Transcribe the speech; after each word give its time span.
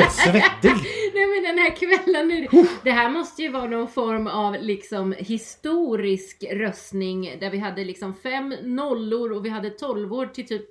helt 0.00 0.12
svettig. 0.12 0.70
Nej 1.14 1.26
men 1.26 1.42
den 1.42 1.58
här 1.58 1.76
kvällen 1.76 2.28
nu. 2.28 2.46
Det 2.84 2.90
här 2.90 3.10
måste 3.10 3.42
ju 3.42 3.48
vara 3.48 3.66
någon 3.66 3.88
form 3.88 4.26
av 4.26 4.56
liksom 4.60 5.14
historisk 5.18 6.44
röstning 6.52 7.36
där 7.40 7.50
vi 7.50 7.58
hade 7.58 7.84
liksom 7.84 8.14
fem 8.22 8.54
nollor 8.62 9.32
och 9.32 9.44
vi 9.44 9.48
hade 9.48 9.70
tolvor 9.70 10.26
till 10.26 10.46
typ 10.46 10.62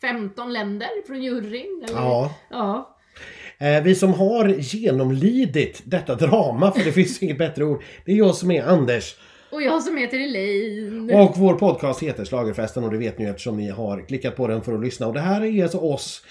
15 0.00 0.52
länder 0.52 0.88
från 1.06 1.22
juryn. 1.22 1.84
Eller? 1.88 1.98
Ja. 1.98 2.34
ja. 2.50 2.96
Eh, 3.58 3.82
Vi 3.82 3.94
som 3.94 4.14
har 4.14 4.48
genomlidit 4.48 5.82
detta 5.84 6.14
drama, 6.14 6.72
för 6.72 6.84
det 6.84 6.92
finns 6.92 7.22
inget 7.22 7.38
bättre 7.38 7.64
ord. 7.64 7.82
Det 8.04 8.12
är 8.12 8.16
jag 8.16 8.34
som 8.34 8.50
är 8.50 8.62
Anders. 8.62 9.16
Och 9.50 9.62
jag 9.62 9.82
som 9.82 9.96
heter 9.96 10.18
Elaine. 10.18 11.10
Och 11.14 11.32
vår 11.36 11.54
podcast 11.54 12.02
heter 12.02 12.24
Schlagerfesten 12.24 12.84
och 12.84 12.90
det 12.90 12.98
vet 12.98 13.18
ni 13.18 13.24
eftersom 13.24 13.56
ni 13.56 13.70
har 13.70 14.08
klickat 14.08 14.36
på 14.36 14.46
den 14.46 14.62
för 14.62 14.74
att 14.74 14.80
lyssna. 14.80 15.06
Och 15.06 15.14
det 15.14 15.20
här 15.20 15.44
är 15.44 15.62
alltså 15.62 15.78
oss 15.78 16.22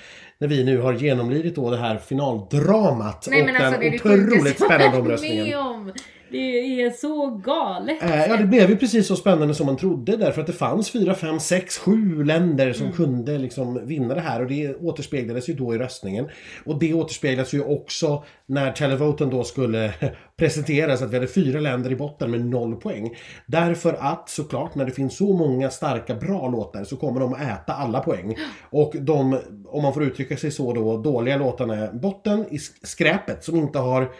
när 0.43 0.47
vi 0.47 0.63
nu 0.63 0.77
har 0.77 0.93
genomlidit 0.93 1.55
då 1.55 1.69
det 1.69 1.77
här 1.77 1.97
finaldramat 1.97 3.27
Nej 3.31 3.43
och 3.43 3.49
alltså 3.49 3.81
den 3.81 3.95
otroligt 3.95 4.59
spännande 4.59 4.97
omröstningen. 4.97 5.45
med 5.45 5.57
om. 5.57 5.91
Det 6.33 6.81
är 6.83 6.89
så 6.91 7.29
galet. 7.45 8.03
Eh, 8.03 8.25
Ja, 8.29 8.37
det 8.37 8.45
blev 8.45 8.69
ju 8.69 8.77
precis 8.77 9.07
så 9.07 9.15
spännande 9.15 9.53
som 9.55 9.65
man 9.65 9.77
trodde 9.77 10.17
därför 10.17 10.41
att 10.41 10.47
det 10.47 10.53
fanns 10.53 10.91
4, 10.91 11.13
5, 11.15 11.39
6, 11.39 11.77
7 11.77 12.23
länder 12.23 12.73
som 12.73 12.91
kunde 12.91 13.37
liksom 13.37 13.87
vinna 13.87 14.13
det 14.15 14.21
här 14.21 14.41
och 14.41 14.47
det 14.47 14.75
återspeglades 14.75 15.49
ju 15.49 15.53
då 15.53 15.75
i 15.75 15.77
röstningen. 15.77 16.29
Och 16.65 16.79
det 16.79 16.93
återspeglas 16.93 17.53
ju 17.53 17.63
också 17.63 18.23
när 18.45 18.71
televoten 18.71 19.29
då 19.29 19.43
skulle 19.43 19.93
presenteras 20.37 21.01
att 21.01 21.09
vi 21.11 21.15
hade 21.15 21.27
fyra 21.27 21.59
länder 21.59 21.91
i 21.91 21.95
botten 21.95 22.31
med 22.31 22.45
noll 22.45 22.75
poäng. 22.75 23.15
Därför 23.45 23.93
att 23.99 24.29
såklart 24.29 24.75
när 24.75 24.85
det 24.85 24.91
finns 24.91 25.17
så 25.17 25.33
många 25.33 25.69
starka 25.69 26.15
bra 26.15 26.47
låtar 26.49 26.83
så 26.83 26.95
kommer 26.95 27.19
de 27.19 27.33
att 27.33 27.41
äta 27.41 27.73
alla 27.73 27.99
poäng. 27.99 28.35
Och 28.69 28.93
de, 28.99 29.39
om 29.67 29.83
man 29.83 29.93
får 29.93 30.03
uttrycka 30.03 30.37
sig 30.37 30.51
så 30.51 30.73
då, 30.73 30.97
dåliga 30.97 31.37
låtarna 31.37 31.75
är 31.75 31.91
botten 31.93 32.45
i 32.51 32.57
sk- 32.57 32.79
skräpet 32.83 33.43
som 33.43 33.55
inte 33.55 33.79
har 33.79 34.11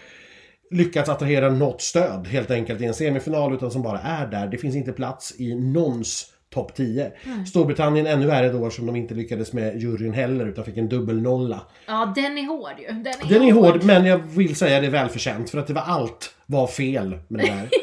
lyckats 0.74 1.10
attrahera 1.10 1.50
något 1.50 1.82
stöd 1.82 2.28
helt 2.28 2.52
enkelt 2.52 2.82
i 2.82 2.86
en 2.86 2.94
semifinal 2.94 3.54
utan 3.54 3.72
som 3.72 3.82
bara 3.84 4.00
är 4.00 4.28
där. 4.28 4.48
Det 4.48 4.58
finns 4.58 4.76
inte 4.76 4.92
plats 4.92 5.34
i 5.40 5.56
någons 5.56 6.26
topp 6.54 6.76
10. 6.76 7.12
Storbritannien 7.48 8.08
ännu 8.08 8.26
värre 8.26 8.50
då 8.50 8.70
som 8.70 8.86
de 8.86 8.96
inte 8.96 9.14
lyckades 9.14 9.54
med 9.54 9.82
juryn 9.82 10.14
heller 10.14 10.46
utan 10.46 10.66
fick 10.66 10.78
en 10.78 10.90
dubbelnolla. 10.90 11.62
Ja 11.88 12.14
den 12.16 12.38
är 12.38 12.48
hård 12.48 12.72
ju. 12.80 12.88
Den 12.88 13.08
är, 13.08 13.30
Den 13.30 13.42
är 13.42 13.52
hård 13.52 13.84
men 13.84 14.06
jag 14.06 14.18
vill 14.18 14.56
säga 14.56 14.80
det 14.82 14.88
är 14.88 14.92
välförtjänt 14.92 15.50
för 15.50 15.58
att 15.58 15.68
det 15.68 15.74
var 15.74 15.82
allt 15.82 16.34
var 16.46 16.68
fel 16.68 17.18
med 17.28 17.46
det 17.46 17.48
där. 17.52 17.70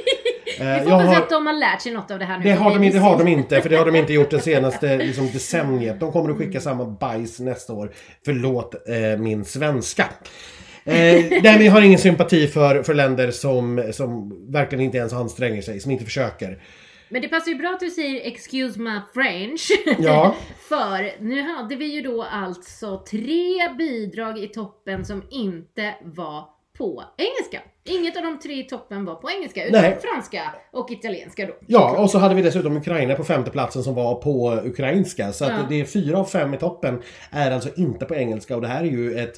Eh, 0.60 0.66
Vi 0.66 0.80
får 0.80 0.88
jag 0.90 0.98
hoppas 0.98 1.14
har- 1.14 1.22
att 1.22 1.30
de 1.30 1.46
har 1.46 1.52
lärt 1.60 1.82
sig 1.82 1.92
något 1.92 2.10
av 2.10 2.18
det 2.18 2.24
här 2.24 2.38
nu. 2.38 2.44
det 2.44 2.52
har, 2.52 2.78
de, 2.78 2.90
det 2.90 2.98
har 2.98 3.18
de 3.18 3.28
inte, 3.28 3.60
för 3.62 3.68
det 3.68 3.76
har 3.76 3.86
de 3.86 3.96
inte 3.96 4.12
gjort 4.12 4.30
det 4.30 4.40
senaste 4.40 4.96
liksom, 4.98 5.26
decenniet. 5.32 6.00
De 6.00 6.12
kommer 6.12 6.30
att 6.30 6.36
skicka 6.38 6.60
samma 6.60 6.84
bajs 6.84 7.40
nästa 7.40 7.72
år. 7.72 7.92
Förlåt 8.24 8.74
eh, 8.88 9.18
min 9.20 9.44
svenska. 9.44 10.04
Eh, 10.84 10.94
nej, 10.94 11.40
men 11.42 11.64
jag 11.64 11.72
har 11.72 11.82
ingen 11.82 11.98
sympati 11.98 12.46
för, 12.46 12.82
för 12.82 12.94
länder 12.94 13.30
som, 13.30 13.90
som 13.92 14.36
verkligen 14.52 14.84
inte 14.84 14.98
ens 14.98 15.12
anstränger 15.12 15.62
sig, 15.62 15.80
som 15.80 15.90
inte 15.90 16.04
försöker. 16.04 16.62
Men 17.08 17.22
det 17.22 17.28
passar 17.28 17.50
ju 17.50 17.58
bra 17.58 17.68
att 17.70 17.80
du 17.80 17.90
säger 17.90 18.26
excuse 18.26 18.80
my 18.80 19.00
French. 19.14 19.68
Ja. 19.98 20.34
För 20.68 21.22
nu 21.22 21.42
hade 21.42 21.76
vi 21.76 21.84
ju 21.86 22.00
då 22.02 22.22
alltså 22.22 23.04
tre 23.10 23.68
bidrag 23.78 24.38
i 24.38 24.48
toppen 24.48 25.04
som 25.04 25.22
inte 25.30 25.94
var 26.02 26.44
på 26.78 27.04
engelska. 27.16 27.60
Inget 27.84 28.16
av 28.16 28.22
de 28.22 28.38
tre 28.38 28.60
i 28.60 28.64
toppen 28.64 29.04
var 29.04 29.14
på 29.14 29.30
engelska 29.30 29.64
utan 29.64 29.82
Nej. 29.82 29.98
franska 30.02 30.42
och 30.72 30.90
italienska 30.90 31.46
då. 31.46 31.52
Ja, 31.66 31.98
och 31.98 32.10
så 32.10 32.18
hade 32.18 32.34
vi 32.34 32.42
dessutom 32.42 32.76
Ukraina 32.76 33.14
på 33.14 33.24
femte 33.24 33.50
platsen 33.50 33.82
som 33.82 33.94
var 33.94 34.14
på 34.14 34.60
ukrainska. 34.64 35.32
Så 35.32 35.44
att 35.44 35.50
Ja. 35.50 35.66
det 35.68 35.80
är 35.80 35.84
fyra 35.84 36.18
av 36.18 36.24
fem 36.24 36.54
i 36.54 36.58
toppen 36.58 37.02
är 37.30 37.50
alltså 37.50 37.68
inte 37.76 38.04
på 38.04 38.14
engelska 38.14 38.54
och 38.56 38.62
det 38.62 38.68
här 38.68 38.80
är 38.80 38.90
ju 38.90 39.18
ett 39.18 39.34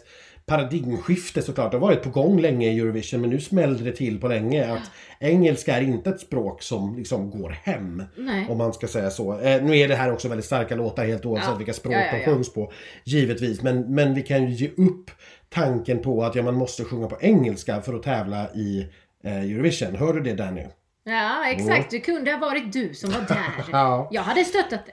paradigmskifte 0.57 1.43
såklart. 1.43 1.71
Det 1.71 1.77
har 1.77 1.87
varit 1.87 2.03
på 2.03 2.11
gång 2.11 2.41
länge 2.41 2.73
i 2.73 2.79
Eurovision 2.79 3.21
men 3.21 3.31
nu 3.31 3.41
smällde 3.41 3.85
det 3.85 3.93
till 3.93 4.21
på 4.21 4.29
länge 4.29 4.73
att 4.73 4.91
engelska 5.21 5.77
är 5.77 5.81
inte 5.83 6.11
ett 6.11 6.21
språk 6.21 6.63
som 6.63 6.97
liksom 6.97 7.31
går 7.31 7.51
hem. 7.51 8.03
Nej. 8.17 8.47
Om 8.49 8.59
man 8.59 8.73
ska 8.73 8.87
säga 8.87 9.11
så. 9.11 9.39
Eh, 9.41 9.63
nu 9.63 9.77
är 9.79 9.89
det 9.89 9.95
här 9.95 10.13
också 10.13 10.29
väldigt 10.29 10.45
starka 10.47 10.75
låtar 10.75 11.05
helt 11.05 11.27
oavsett 11.27 11.49
Ja. 11.51 11.57
vilka 11.57 11.73
språk 11.73 11.95
Ja, 11.95 11.99
ja, 12.01 12.13
de 12.13 12.19
ja. 12.19 12.25
sjungs 12.25 12.53
på. 12.55 12.73
Givetvis. 13.05 13.63
Men, 13.63 13.95
men 13.95 14.15
vi 14.15 14.23
kan 14.23 14.45
ju 14.51 14.55
ge 14.55 14.69
upp 14.69 15.11
tanken 15.49 15.99
på 16.03 16.25
att 16.25 16.35
ja, 16.35 16.43
man 16.43 16.55
måste 16.55 16.85
sjunga 16.85 17.07
på 17.07 17.17
engelska 17.21 17.81
för 17.83 17.95
att 17.95 18.03
tävla 18.03 18.53
i 18.55 18.87
eh, 19.25 19.37
Eurovision. 19.43 19.97
Hör 19.97 20.13
du 20.15 20.21
det 20.21 20.35
Danny? 20.35 20.67
Ja 21.05 21.51
exakt, 21.51 21.91
det 21.91 22.01
kunde 22.01 22.31
ha 22.33 22.39
varit 22.39 22.73
du 22.73 22.95
som 22.95 23.11
var 23.11 23.21
där. 23.29 23.39
Ja. 23.73 24.09
Jag 24.13 24.23
hade 24.23 24.45
stöttat 24.45 24.81
det. 24.87 24.93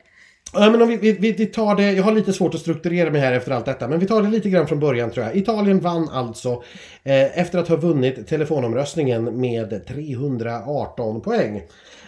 Ja, 0.54 0.70
men 0.72 0.82
om 0.82 0.88
vi, 0.88 0.98
vi, 0.98 1.32
vi- 1.32 1.46
tar 1.46 1.76
det, 1.76 1.92
jag 1.92 2.04
har 2.04 2.12
lite 2.12 2.34
svårt 2.34 2.56
att 2.56 2.62
strukturera 2.62 3.12
mig 3.12 3.22
här 3.22 3.34
efter 3.34 3.52
allt 3.52 3.66
detta, 3.66 3.88
men 3.88 4.00
vi 4.00 4.06
tar 4.06 4.22
det 4.22 4.30
lite 4.30 4.50
grann 4.50 4.68
från 4.68 4.80
början 4.80 5.12
tror 5.12 5.26
jag. 5.26 5.36
Italien 5.36 5.80
vann 5.80 6.10
alltså 6.10 6.64
eh, 7.04 7.40
efter 7.40 7.60
att 7.60 7.68
ha 7.68 7.76
vunnit 7.76 8.28
telefonomröstningen 8.28 9.40
med 9.40 9.88
318 9.88 11.22
poäng. 11.22 11.62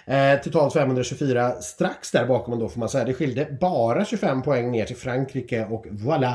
Eh, 0.05 0.39
totalt 0.43 0.73
524 0.73 1.51
strax 1.51 2.11
där 2.11 2.25
bakom 2.25 2.59
då 2.59 2.69
får 2.69 2.79
man 2.79 2.89
säga. 2.89 3.05
Det 3.05 3.13
skilde 3.13 3.47
bara 3.61 4.05
25 4.05 4.41
poäng 4.41 4.71
ner 4.71 4.85
till 4.85 4.95
Frankrike 4.95 5.65
och 5.69 5.85
voilà. 5.85 6.33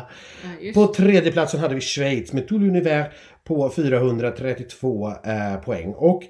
Ja. 0.60 0.72
På 0.74 0.86
tredje 0.86 1.32
platsen 1.32 1.60
hade 1.60 1.74
vi 1.74 1.80
Schweiz 1.80 2.32
med 2.32 2.48
Tout 2.48 2.60
l'univers 2.62 3.04
på 3.44 3.70
432 3.70 5.08
eh, 5.08 5.56
poäng. 5.64 5.94
Och 5.96 6.22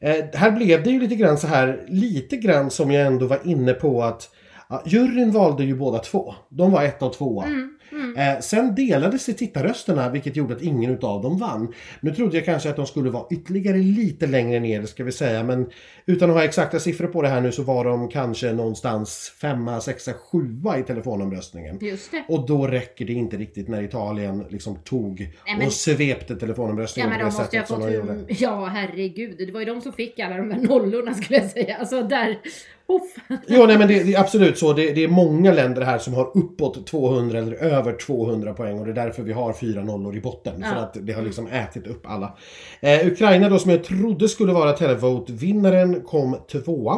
eh, 0.00 0.24
här 0.34 0.50
blev 0.50 0.82
det 0.82 0.90
ju 0.90 1.00
lite 1.00 1.14
grann 1.14 1.38
så 1.38 1.46
här, 1.46 1.84
lite 1.88 2.36
grann 2.36 2.70
som 2.70 2.90
jag 2.90 3.06
ändå 3.06 3.26
var 3.26 3.38
inne 3.44 3.72
på 3.72 4.02
att 4.02 4.28
ja, 4.72 4.82
juryn 4.84 5.30
valde 5.30 5.64
ju 5.64 5.76
båda 5.76 5.98
två. 5.98 6.34
De 6.48 6.72
var 6.72 6.82
ett 6.82 7.02
och 7.02 7.12
tvåa. 7.12 7.44
Mm. 7.44 7.78
Eh, 8.16 8.40
sen 8.40 8.74
delades 8.74 9.22
sig 9.22 9.34
tittarrösterna 9.34 10.10
vilket 10.10 10.36
gjorde 10.36 10.54
att 10.54 10.62
ingen 10.62 10.90
utav 10.90 11.22
dem 11.22 11.38
vann. 11.38 11.72
Nu 12.00 12.14
trodde 12.14 12.36
jag 12.36 12.44
kanske 12.44 12.70
att 12.70 12.76
de 12.76 12.86
skulle 12.86 13.10
vara 13.10 13.24
ytterligare 13.30 13.78
lite 13.78 14.26
längre 14.26 14.60
ner 14.60 14.82
ska 14.86 15.04
vi 15.04 15.12
säga 15.12 15.42
men 15.42 15.70
utan 16.06 16.30
att 16.30 16.36
ha 16.36 16.44
exakta 16.44 16.80
siffror 16.80 17.06
på 17.06 17.22
det 17.22 17.28
här 17.28 17.40
nu 17.40 17.52
så 17.52 17.62
var 17.62 17.84
de 17.84 18.08
kanske 18.08 18.52
någonstans 18.52 19.32
femma, 19.40 19.80
sexa, 19.80 20.12
sjua 20.12 20.78
i 20.78 20.82
telefonomröstningen. 20.82 21.78
Och 22.28 22.46
då 22.46 22.66
räcker 22.66 23.04
det 23.04 23.12
inte 23.12 23.36
riktigt 23.36 23.68
när 23.68 23.82
Italien 23.82 24.44
liksom 24.48 24.76
tog 24.76 25.28
men- 25.58 25.66
och 25.66 25.72
svepte 25.72 26.32
Ja 26.32 26.38
telefonomröstningen 26.38 27.10
men 27.10 27.18
på 27.18 27.24
de 27.24 27.30
det 27.30 27.44
sättet 27.44 27.68
som 27.68 27.80
de 27.80 27.92
gjorde. 27.92 28.24
Ja 28.28 28.64
herregud, 28.66 29.34
det 29.38 29.52
var 29.52 29.60
ju 29.60 29.66
de 29.66 29.80
som 29.80 29.92
fick 29.92 30.18
alla 30.18 30.36
de 30.36 30.50
här 30.50 30.60
nollorna 30.60 31.14
skulle 31.14 31.38
jag 31.38 31.50
säga. 31.50 31.76
Alltså 31.76 32.02
där... 32.02 32.38
Uff. 32.86 33.38
Jo, 33.46 33.66
nej 33.66 33.78
men 33.78 33.88
det, 33.88 34.02
det 34.02 34.14
är 34.14 34.20
absolut 34.20 34.58
så. 34.58 34.72
Det, 34.72 34.92
det 34.92 35.04
är 35.04 35.08
många 35.08 35.52
länder 35.52 35.82
här 35.82 35.98
som 35.98 36.14
har 36.14 36.36
uppåt 36.38 36.86
200 36.86 37.38
eller 37.38 37.52
över 37.56 37.81
200 37.92 38.54
poäng 38.54 38.78
och 38.78 38.84
det 38.86 38.90
är 38.92 39.04
därför 39.04 39.22
vi 39.22 39.32
har 39.32 39.52
fyra 39.52 39.84
nollor 39.84 40.16
i 40.16 40.20
botten. 40.20 40.54
För 40.62 40.76
Ja. 40.76 40.82
att 40.82 40.96
det 41.00 41.12
har 41.12 41.22
liksom 41.22 41.46
ätit 41.46 41.86
upp 41.86 42.06
alla. 42.10 42.36
Eh, 42.80 43.06
Ukraina 43.06 43.48
då 43.48 43.58
som 43.58 43.70
jag 43.70 43.84
trodde 43.84 44.28
skulle 44.28 44.52
vara 44.52 44.72
Televote-vinnaren 44.72 46.00
kom 46.02 46.36
tvåa. 46.52 46.94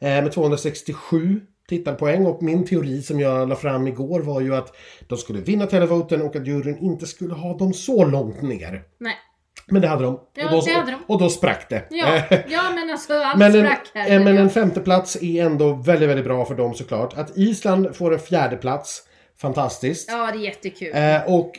Eh, 0.00 0.08
med 0.08 0.32
267 0.32 1.40
tittarpoäng 1.68 2.26
och 2.26 2.42
min 2.42 2.66
teori 2.66 3.02
som 3.02 3.20
jag 3.20 3.48
la 3.48 3.56
fram 3.56 3.86
igår 3.86 4.20
var 4.20 4.40
ju 4.40 4.54
att 4.54 4.76
de 5.08 5.18
skulle 5.18 5.40
vinna 5.40 5.66
Televoten 5.66 6.22
och 6.22 6.36
att 6.36 6.46
juryn 6.46 6.78
inte 6.78 7.06
skulle 7.06 7.34
ha 7.34 7.56
dem 7.56 7.72
så 7.72 8.04
långt 8.04 8.42
ner. 8.42 8.82
Nej. 8.98 9.14
Men 9.70 9.82
det 9.82 9.88
hade 9.88 10.02
de. 10.04 10.20
Ja, 10.34 10.44
och, 10.44 10.50
då, 10.50 10.60
det 10.60 10.72
hade 10.72 10.90
de. 10.90 10.98
och 11.06 11.18
då 11.20 11.28
sprack 11.28 11.66
det. 11.70 11.84
Ja, 11.90 12.06
Eh, 12.30 12.38
ja 12.48 12.62
men 12.74 12.90
alltså 12.90 13.12
allt 13.14 13.38
men 13.38 13.54
en, 13.54 13.64
sprack 13.66 13.90
här. 13.94 14.10
eh, 14.16 14.24
men 14.24 14.38
en 14.38 14.50
femte 14.50 14.80
plats 14.80 15.16
är 15.22 15.44
ändå 15.44 15.72
väldigt, 15.72 16.08
väldigt 16.08 16.24
bra 16.26 16.44
för 16.44 16.54
dem 16.54 16.74
såklart. 16.74 17.18
Att 17.18 17.36
Island 17.38 17.96
får 17.96 18.12
en 18.14 18.18
fjärde 18.20 18.56
plats 18.56 19.02
fantastiskt. 19.40 20.08
Ja 20.10 20.30
det 20.32 20.38
är 20.38 20.42
jättekul. 20.42 20.90
Eh, 20.94 21.34
och 21.34 21.58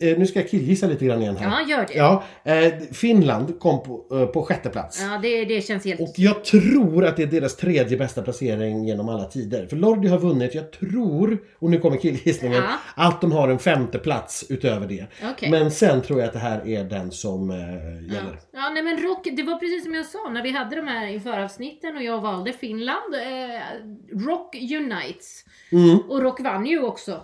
nu 0.00 0.26
ska 0.26 0.38
jag 0.40 0.48
killgissa 0.48 0.86
lite 0.86 1.04
grann 1.04 1.22
igen 1.22 1.36
här. 1.36 1.50
Ja 1.60 1.68
gör 1.68 1.86
det. 1.88 1.94
Ja, 1.94 2.24
eh, 2.44 2.72
Finland 2.92 3.58
kom 3.60 3.82
på, 3.82 4.06
eh, 4.18 4.26
på 4.26 4.42
sjätte 4.42 4.68
plats. 4.70 5.02
Ja 5.02 5.18
det, 5.22 5.44
det 5.44 5.60
känns 5.66 5.84
helt... 5.84 6.00
Och 6.00 6.14
jag 6.16 6.44
tror 6.44 7.04
att 7.04 7.16
det 7.16 7.22
är 7.22 7.26
deras 7.26 7.56
tredje 7.56 7.96
bästa 7.96 8.22
placering 8.22 8.84
genom 8.84 9.08
alla 9.08 9.24
tider. 9.24 9.66
För 9.66 9.76
Lordi 9.76 10.08
har 10.08 10.18
vunnit, 10.18 10.54
jag 10.54 10.72
tror, 10.72 11.38
och 11.58 11.70
nu 11.70 11.78
kommer 11.78 11.96
killgissningen, 11.96 12.62
Ja. 12.62 13.04
att 13.06 13.20
de 13.20 13.32
har 13.32 13.48
en 13.48 13.58
femte 13.58 13.98
plats 13.98 14.44
utöver 14.48 14.86
det. 14.86 15.06
Okej. 15.32 15.50
Men 15.50 15.70
sen 15.70 16.02
tror 16.02 16.18
jag 16.20 16.26
att 16.26 16.32
det 16.32 16.38
här 16.38 16.68
är 16.68 16.84
den 16.84 17.10
som 17.12 17.50
eh, 17.50 17.56
Ja. 17.56 18.14
gäller. 18.14 18.38
ja 18.52 18.70
nej 18.74 18.82
men 18.82 18.96
rock, 19.02 19.28
det 19.36 19.42
var 19.42 19.56
precis 19.56 19.84
som 19.84 19.94
jag 19.94 20.06
sa 20.06 20.28
när 20.30 20.42
vi 20.42 20.50
hade 20.50 20.76
de 20.76 20.86
här 20.86 21.06
inför 21.06 21.40
avsnitten 21.40 21.96
och 21.96 22.02
jag 22.02 22.20
valde 22.20 22.52
Finland. 22.52 23.14
Eh, 23.14 24.26
rock 24.26 24.54
unites. 24.54 25.44
Mm. 25.72 25.98
Och 26.08 26.22
Rock 26.22 26.40
vann 26.40 26.66
ju 26.66 26.82
också 26.82 27.12
eh, 27.12 27.18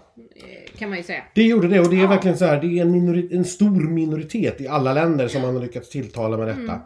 kan 0.79 0.89
man 0.89 0.99
ju 0.99 1.05
säga. 1.05 1.23
Det 1.35 1.43
gjorde 1.43 1.69
det 1.69 1.81
och 1.81 1.91
det 1.91 1.97
är 1.97 2.01
Ja. 2.03 2.09
verkligen 2.09 2.39
så 2.39 2.45
här, 2.45 2.61
det 2.61 2.67
är 2.79 2.83
en, 2.83 2.95
minori- 2.95 3.37
en 3.37 3.45
stor 3.45 3.81
minoritet 3.89 4.61
i 4.61 4.69
alla 4.69 4.93
länder 4.93 5.29
som 5.29 5.43
man 5.43 5.55
har 5.55 5.63
lyckats 5.63 5.89
tilltala 5.91 6.37
med 6.37 6.47
detta. 6.49 6.61
Mm. 6.61 6.81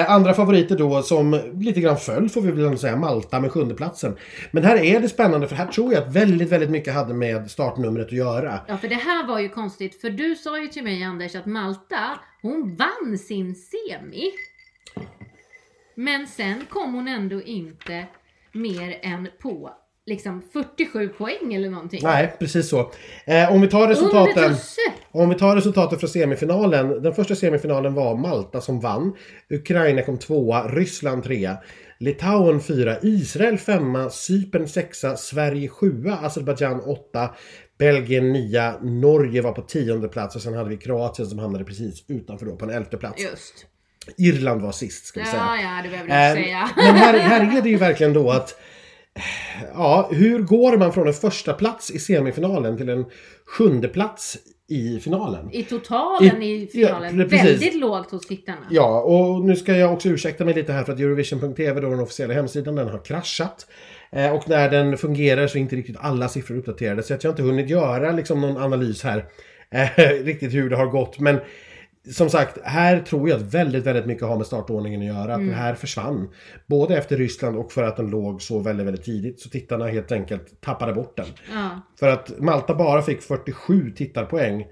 Eh, 0.00 0.10
andra 0.10 0.34
favoriter 0.34 0.78
då 0.78 1.02
som 1.02 1.40
lite 1.60 1.80
grann 1.80 1.96
föll 1.96 2.28
får 2.28 2.40
vi 2.40 2.50
väl 2.50 2.78
säga, 2.78 2.96
Malta 2.96 3.40
med 3.40 3.52
sjunde 3.52 3.74
platsen. 3.74 4.16
Men 4.50 4.64
här 4.64 4.76
är 4.84 5.00
det 5.00 5.08
spännande 5.08 5.48
för 5.48 5.56
här 5.56 5.66
tror 5.66 5.92
jag 5.92 6.02
att 6.02 6.12
väldigt, 6.12 6.48
väldigt 6.48 6.70
mycket 6.70 6.94
hade 6.94 7.14
med 7.14 7.50
startnumret 7.50 8.06
att 8.06 8.12
göra. 8.12 8.60
Ja 8.68 8.76
för 8.78 8.88
det 8.88 8.94
här 8.94 9.26
var 9.26 9.40
ju 9.40 9.48
konstigt 9.48 10.00
för 10.00 10.10
du 10.10 10.34
sa 10.36 10.60
ju 10.60 10.66
till 10.66 10.84
mig 10.84 11.02
Anders 11.02 11.34
att 11.34 11.46
Malta 11.46 12.18
hon 12.42 12.76
vann 12.76 13.18
sin 13.18 13.54
semi. 13.54 14.30
Men 15.94 16.26
sen 16.26 16.64
kom 16.70 16.94
hon 16.94 17.08
ändå 17.08 17.42
inte 17.42 18.06
mer 18.52 18.98
än 19.02 19.28
på 19.42 19.70
liksom 20.06 20.42
47 20.52 21.08
poäng 21.08 21.54
eller 21.54 21.70
någonting. 21.70 22.00
Nej, 22.02 22.36
precis 22.38 22.68
så. 22.68 22.90
Eh, 23.24 23.52
om 23.52 23.60
vi 23.60 23.68
tar 23.68 23.88
resultaten. 23.88 24.54
Om 25.10 25.28
vi 25.28 25.34
tar 25.34 25.56
resultatet 25.56 26.00
från 26.00 26.10
semifinalen. 26.10 27.02
Den 27.02 27.14
första 27.14 27.34
semifinalen 27.34 27.94
var 27.94 28.16
Malta 28.16 28.60
som 28.60 28.80
vann. 28.80 29.12
Ukraina 29.50 30.02
kom 30.02 30.18
tvåa, 30.18 30.68
Ryssland 30.68 31.24
trea. 31.24 31.56
Litauen 31.98 32.60
fyra, 32.60 32.96
Israel 33.02 33.58
femma, 33.58 34.10
Cypern 34.10 34.68
sexa, 34.68 35.16
Sverige 35.16 35.68
sjua, 35.68 36.16
Azerbajdzjan 36.16 36.80
åtta, 36.80 37.30
Belgien 37.78 38.32
nia, 38.32 38.78
Norge 38.82 39.42
var 39.42 39.52
på 39.52 39.62
tionde 39.62 40.08
plats 40.08 40.36
och 40.36 40.42
sen 40.42 40.54
hade 40.54 40.70
vi 40.70 40.76
Kroatien 40.76 41.28
som 41.28 41.38
hamnade 41.38 41.64
precis 41.64 42.04
utanför 42.08 42.46
då 42.46 42.56
på 42.56 42.64
en 42.64 42.70
elfte 42.70 42.96
plats. 42.96 43.22
Just. 43.22 43.66
Irland 44.18 44.62
var 44.62 44.72
sist 44.72 45.06
ska 45.06 45.20
vi 45.20 45.26
säga. 45.26 45.42
Ja, 45.42 45.56
ja, 45.56 45.82
det 45.82 45.88
behöver 45.88 46.08
du 46.08 46.14
inte 46.14 46.40
Eh, 46.40 46.44
säga. 46.44 46.70
Men 46.76 46.94
här, 46.96 47.18
här 47.18 47.58
är 47.58 47.62
det 47.62 47.68
ju 47.68 47.76
verkligen 47.76 48.12
då 48.12 48.30
att 48.30 48.54
Ja, 49.74 50.08
hur 50.12 50.38
går 50.38 50.76
man 50.76 50.92
från 50.92 51.06
en 51.06 51.12
första 51.12 51.52
plats 51.52 51.90
i 51.90 51.98
semifinalen 51.98 52.76
till 52.76 52.88
en 52.88 53.04
sjunde 53.46 53.88
plats 53.88 54.36
i 54.68 55.00
finalen? 55.00 55.48
I 55.52 55.62
totalen 55.62 56.42
I- 56.42 56.62
i 56.62 56.66
finalen. 56.66 57.18
ja, 57.18 57.26
väldigt 57.26 57.74
lågt 57.74 58.10
hos 58.10 58.26
tittarna. 58.26 58.66
Ja, 58.70 59.00
och 59.02 59.44
nu 59.44 59.56
ska 59.56 59.76
jag 59.76 59.92
också 59.92 60.08
ursäkta 60.08 60.44
mig 60.44 60.54
lite 60.54 60.72
här 60.72 60.84
för 60.84 60.92
att 60.92 61.00
Eurovision.tv, 61.00 61.80
då 61.80 61.90
den 61.90 62.00
officiella 62.00 62.34
hemsidan, 62.34 62.74
den 62.74 62.88
har 62.88 63.04
kraschat. 63.04 63.66
Eh, 64.12 64.30
och 64.34 64.48
när 64.48 64.70
den 64.70 64.96
fungerar 64.98 65.46
så 65.46 65.58
är 65.58 65.62
inte 65.62 65.76
riktigt 65.76 65.96
alla 66.00 66.28
siffror 66.28 66.56
uppdaterade 66.56 67.02
så 67.02 67.14
att 67.14 67.24
jag 67.24 67.30
har 67.30 67.32
inte 67.32 67.42
hunnit 67.42 67.70
göra 67.70 68.12
liksom 68.12 68.40
någon 68.40 68.56
analys 68.56 69.02
här. 69.04 69.24
Eh, 69.70 69.88
riktigt 70.24 70.54
hur 70.54 70.70
det 70.70 70.76
har 70.76 70.86
gått. 70.86 71.18
Men 71.18 71.38
som 72.12 72.30
sagt, 72.30 72.58
här 72.64 73.00
tror 73.00 73.28
jag 73.28 73.36
att 73.36 73.54
väldigt, 73.54 73.84
väldigt 73.86 74.06
mycket 74.06 74.24
har 74.26 74.36
med 74.36 74.46
startordningen 74.46 75.00
att 75.00 75.06
göra. 75.06 75.32
Att 75.34 75.38
Mm. 75.40 75.46
den 75.46 75.58
här 75.58 75.74
försvann. 75.74 76.28
Både 76.66 76.96
efter 76.98 77.16
Ryssland 77.16 77.56
och 77.56 77.72
för 77.72 77.82
att 77.82 77.96
den 77.96 78.10
låg 78.10 78.42
så 78.42 78.58
väldigt, 78.58 78.86
väldigt 78.86 79.04
tidigt. 79.04 79.40
Så 79.40 79.48
tittarna 79.48 79.86
helt 79.86 80.12
enkelt 80.12 80.60
tappade 80.60 80.92
bort 80.92 81.16
den. 81.16 81.26
Ja. 81.52 81.80
För 81.98 82.08
att 82.08 82.38
Malta 82.40 82.74
bara 82.74 83.02
fick 83.02 83.22
47 83.22 83.90
tittarpoäng. 83.90 84.66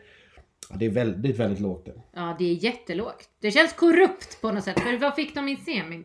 Ja, 0.71 0.77
det 0.79 0.87
är 0.87 0.91
väldigt, 0.91 1.37
väldigt 1.39 1.61
lågt. 1.61 1.89
Ja, 2.15 2.37
det 2.39 2.45
är 2.45 2.65
jättelågt. 2.65 3.29
Det 3.41 3.51
känns 3.51 3.73
korrupt 3.73 4.41
på 4.41 4.53
något 4.53 4.65
sätt. 4.65 4.81
För 4.81 4.99
vad 4.99 5.15
fick 5.15 5.35
de 5.35 5.49
i 5.49 5.57
semin? 5.57 6.05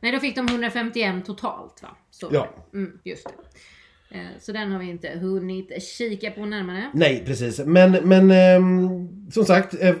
Nej, 0.00 0.12
då 0.12 0.18
fick 0.20 0.36
de 0.36 0.48
151 0.48 1.24
totalt 1.26 1.82
va? 1.82 1.88
Så 2.10 2.28
Ja. 2.32 2.48
Mm, 2.74 2.98
just 3.04 3.24
det. 3.26 4.18
Eh, 4.18 4.24
Så 4.40 4.52
den 4.52 4.72
har 4.72 4.78
vi 4.78 4.90
inte 4.90 5.08
hunnit 5.08 5.82
kika 5.82 6.30
på 6.30 6.44
närmare. 6.46 6.90
Nej, 6.94 7.22
precis. 7.26 7.58
Men, 7.58 7.92
men 7.92 8.30
ehm, 8.30 9.30
som 9.30 9.44
sagt. 9.44 9.82
Eh, 9.82 9.94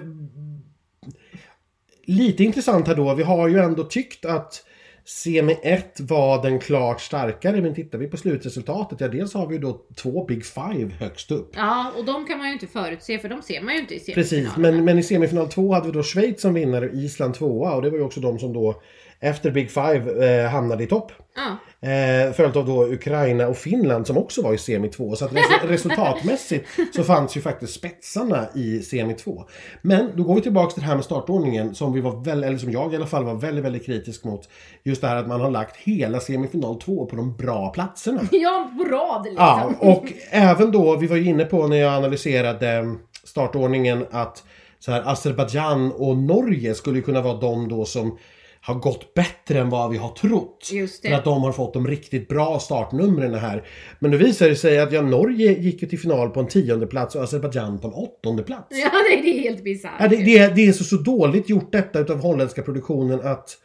lite 2.06 2.44
intressant 2.44 2.86
här 2.88 2.94
då. 2.94 3.14
Vi 3.14 3.22
har 3.22 3.48
ju 3.48 3.58
ändå 3.58 3.84
tyckt 3.84 4.24
att 4.24 4.64
Semi 5.06 5.56
1 5.62 6.00
var 6.00 6.42
den 6.42 6.60
klart 6.60 7.00
starkare. 7.00 7.62
Men 7.62 7.74
tittar 7.74 7.98
vi 7.98 8.06
på 8.06 8.16
slutresultatet. 8.16 9.00
Ja, 9.00 9.08
dels 9.08 9.34
har 9.34 9.46
vi 9.46 9.54
ju 9.54 9.60
då 9.60 9.80
två 9.96 10.24
Big 10.24 10.44
Five 10.46 10.90
högst 11.00 11.30
upp. 11.30 11.52
Ja, 11.56 11.92
och 11.98 12.04
de 12.04 12.26
kan 12.26 12.38
man 12.38 12.46
ju 12.46 12.52
inte 12.52 12.66
förutse 12.66 13.18
för 13.18 13.28
de 13.28 13.42
ser 13.42 13.60
man 13.60 13.74
ju 13.74 13.80
inte 13.80 13.94
i 13.94 13.98
Precis, 14.00 14.28
semifinalen. 14.30 14.74
men, 14.76 14.84
men 14.84 14.98
i 14.98 15.02
semifinal 15.02 15.48
2 15.48 15.72
hade 15.72 15.86
vi 15.86 15.92
då 15.92 16.02
Schweiz 16.02 16.40
som 16.40 16.54
vinnare 16.54 16.88
och 16.88 16.94
Island 16.94 17.34
tvåa. 17.34 17.74
Och 17.74 17.82
det 17.82 17.90
var 17.90 17.98
ju 17.98 18.04
också 18.04 18.20
de 18.20 18.38
som 18.38 18.52
då 18.52 18.82
efter 19.24 19.50
Big 19.50 19.70
Five 19.70 20.26
eh, 20.42 20.50
hamnade 20.50 20.84
i 20.84 20.86
topp. 20.86 21.12
Ja. 21.36 21.88
Eh, 21.88 22.32
följt 22.32 22.56
av 22.56 22.66
då 22.66 22.84
Ukraina 22.86 23.48
och 23.48 23.56
Finland 23.56 24.06
som 24.06 24.18
också 24.18 24.42
var 24.42 24.54
i 24.54 24.58
semi 24.58 24.88
2. 24.88 25.16
Så 25.16 25.24
att 25.24 25.32
res- 25.32 25.44
resultatmässigt 25.68 26.66
så 26.96 27.04
fanns 27.04 27.36
ju 27.36 27.40
faktiskt 27.40 27.72
spetsarna 27.74 28.46
i 28.54 28.78
semi 28.78 29.14
2. 29.14 29.44
Men 29.82 30.10
då 30.16 30.22
går 30.22 30.34
vi 30.34 30.40
tillbaks 30.40 30.74
till 30.74 30.82
det 30.82 30.86
här 30.88 30.94
med 30.94 31.04
startordningen 31.04 31.74
som 31.74 31.92
vi 31.92 32.00
var 32.00 32.24
väl, 32.24 32.44
eller 32.44 32.58
som 32.58 32.70
jag 32.72 32.92
i 32.92 32.96
alla 32.96 33.06
fall 33.06 33.24
var 33.24 33.34
väldigt, 33.34 33.64
väldigt 33.64 33.86
kritisk 33.86 34.24
mot. 34.24 34.48
Just 34.82 35.00
det 35.00 35.08
här 35.08 35.16
att 35.16 35.28
man 35.28 35.40
har 35.40 35.50
lagt 35.50 35.76
hela 35.76 36.20
semifinal 36.20 36.80
2 36.80 37.06
på 37.06 37.16
de 37.16 37.36
bra 37.36 37.68
platserna. 37.68 38.20
Ja, 38.32 38.70
på 38.78 38.84
rad 38.84 39.24
liksom. 39.24 39.44
Ja, 39.46 39.72
och 39.78 40.12
även 40.30 40.70
då, 40.72 40.96
vi 40.96 41.06
var 41.06 41.16
ju 41.16 41.24
inne 41.24 41.44
på 41.44 41.66
när 41.66 41.76
jag 41.76 41.94
analyserade 41.94 42.94
startordningen 43.24 44.06
att 44.10 44.42
så 44.78 44.92
här 44.92 45.02
Azerbajdzjan 45.06 45.92
och 45.92 46.16
Norge 46.16 46.74
skulle 46.74 46.96
ju 46.96 47.02
kunna 47.02 47.20
vara 47.20 47.34
de 47.40 47.68
då 47.68 47.84
som 47.84 48.18
har 48.66 48.74
gått 48.74 49.14
bättre 49.14 49.58
än 49.58 49.70
vad 49.70 49.90
vi 49.90 49.96
har 49.96 50.08
trott. 50.08 50.70
Just 50.72 51.02
det. 51.02 51.08
För 51.08 51.16
att 51.16 51.24
de 51.24 51.42
har 51.42 51.52
fått 51.52 51.74
de 51.74 51.86
riktigt 51.86 52.28
bra 52.28 52.58
startnumren 52.58 53.34
här. 53.34 53.62
Men 53.98 54.10
nu 54.10 54.16
visar 54.16 54.48
det 54.48 54.56
sig 54.56 54.78
att 54.78 54.92
ja, 54.92 55.02
Norge 55.02 55.52
gick 55.52 55.82
ju 55.82 55.88
till 55.88 55.98
final 55.98 56.30
på 56.30 56.40
en 56.40 56.46
tionde 56.46 56.86
plats 56.86 57.14
och 57.14 57.22
Azerbajdzjan 57.22 57.78
på 57.78 57.88
en 57.88 57.94
åttonde 57.94 58.42
plats. 58.42 58.66
Ja, 58.70 58.90
nej, 59.10 59.22
det 59.22 59.38
är 59.38 59.42
helt 59.42 59.64
bisarrt. 59.64 59.92
Ja, 60.00 60.08
det, 60.08 60.16
det, 60.16 60.54
det 60.54 60.68
är 60.68 60.72
så, 60.72 60.84
så 60.84 60.96
dåligt 60.96 61.48
gjort 61.48 61.72
detta 61.72 61.98
utav 61.98 62.22
holländska 62.22 62.62
produktionen 62.62 63.20
att 63.26 63.58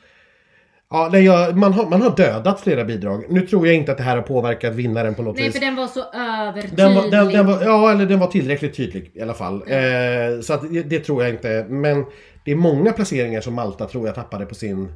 Ja, 0.92 1.10
nej, 1.12 1.26
jag, 1.26 1.58
man, 1.58 1.74
har, 1.74 1.86
man 1.86 2.02
har 2.02 2.16
dödat 2.16 2.62
flera 2.62 2.86
bidrag. 2.86 3.26
Nu 3.30 3.42
tror 3.42 3.68
jag 3.68 3.76
inte 3.76 3.92
att 3.92 3.98
det 3.98 4.04
här 4.04 4.16
har 4.16 4.24
påverkat 4.24 4.76
vinnaren 4.76 5.16
på 5.16 5.22
något 5.22 5.36
Nej, 5.36 5.46
vis. 5.46 5.54
för 5.54 5.62
den 5.62 5.76
var 5.76 5.88
så 5.88 6.04
övertydlig. 6.14 6.78
Den 6.78 6.96
var, 6.96 7.12
den, 7.12 7.28
den 7.28 7.48
var, 7.48 7.62
ja, 7.64 7.92
eller 7.92 8.06
den 8.06 8.20
var 8.20 8.28
tillräckligt 8.28 8.76
tydlig 8.76 9.12
i 9.14 9.22
alla 9.22 9.34
fall. 9.34 9.56
Eh, 9.56 10.42
så 10.42 10.54
att 10.54 10.74
det, 10.74 10.84
det 10.84 11.00
tror 11.00 11.24
jag 11.24 11.34
inte. 11.34 11.66
Men 11.70 12.06
det 12.50 12.54
är 12.54 12.58
många 12.58 12.94
placeringar 12.94 13.42
som 13.42 13.54
Malta 13.54 13.86
tror 13.86 14.06
jag 14.06 14.16
tappade 14.16 14.46
på 14.46 14.56
sin 14.56 14.92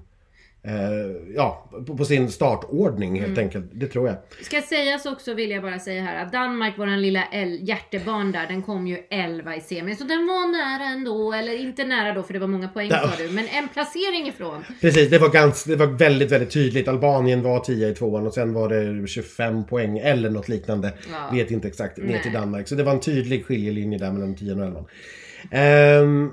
eh, 0.63 1.33
ja, 1.35 1.69
på, 1.87 1.97
på 1.97 2.05
sin 2.05 2.29
startordning 2.29 3.21
helt 3.21 3.37
enkelt. 3.37 3.65
Det 3.73 3.87
tror 3.87 4.07
jag. 4.07 4.17
Ska 4.41 4.61
sägas 4.61 5.05
också 5.05 5.33
vill 5.33 5.51
jag 5.51 5.63
bara 5.63 5.79
säga 5.79 6.01
här 6.01 6.25
att 6.25 6.31
Danmark, 6.31 6.77
våran 6.77 7.01
lilla 7.01 7.23
el- 7.31 7.59
hjärtebarn 7.61 8.31
där, 8.31 8.47
den 8.47 8.61
kom 8.61 8.87
ju 8.87 8.97
11 9.09 9.55
i 9.55 9.61
semin. 9.61 9.95
Så 9.95 10.03
den 10.03 10.27
var 10.27 10.51
nära 10.51 10.89
ändå, 10.89 11.33
eller 11.33 11.59
inte 11.59 11.85
nära 11.85 12.13
då 12.13 12.23
för 12.23 12.33
det 12.33 12.39
var 12.39 12.47
många 12.47 12.67
poäng 12.67 12.89
sa 12.89 13.09
du, 13.17 13.29
men 13.29 13.47
en 13.47 13.67
placering 13.67 14.27
ifrån. 14.27 14.63
Precis, 14.81 15.09
det 15.09 15.17
var, 15.17 15.29
ganska, 15.29 15.69
det 15.69 15.75
var 15.75 15.87
väldigt, 15.87 16.31
väldigt 16.31 16.51
tydligt. 16.51 16.87
Albanien 16.87 17.41
var 17.41 17.59
10 17.59 17.87
i 17.89 17.93
tvåan 17.95 18.27
och 18.27 18.33
sen 18.33 18.53
var 18.53 18.69
det 18.69 19.07
25 19.07 19.65
poäng 19.65 19.97
eller 19.97 20.29
något 20.29 20.49
liknande. 20.49 20.93
Ja. 21.11 21.29
Vet 21.35 21.51
inte 21.51 21.67
exakt, 21.67 21.97
ner 21.97 22.19
till. 22.19 22.33
Danmark. 22.33 22.67
Så 22.67 22.75
det 22.75 22.83
var 22.83 22.91
en 22.91 22.99
tydlig 22.99 23.45
skiljelinje 23.45 23.97
där 23.97 24.11
mellan 24.11 24.35
10 24.35 24.53
och 24.53 24.65
11. 24.65 24.85
Ehm, 25.51 26.31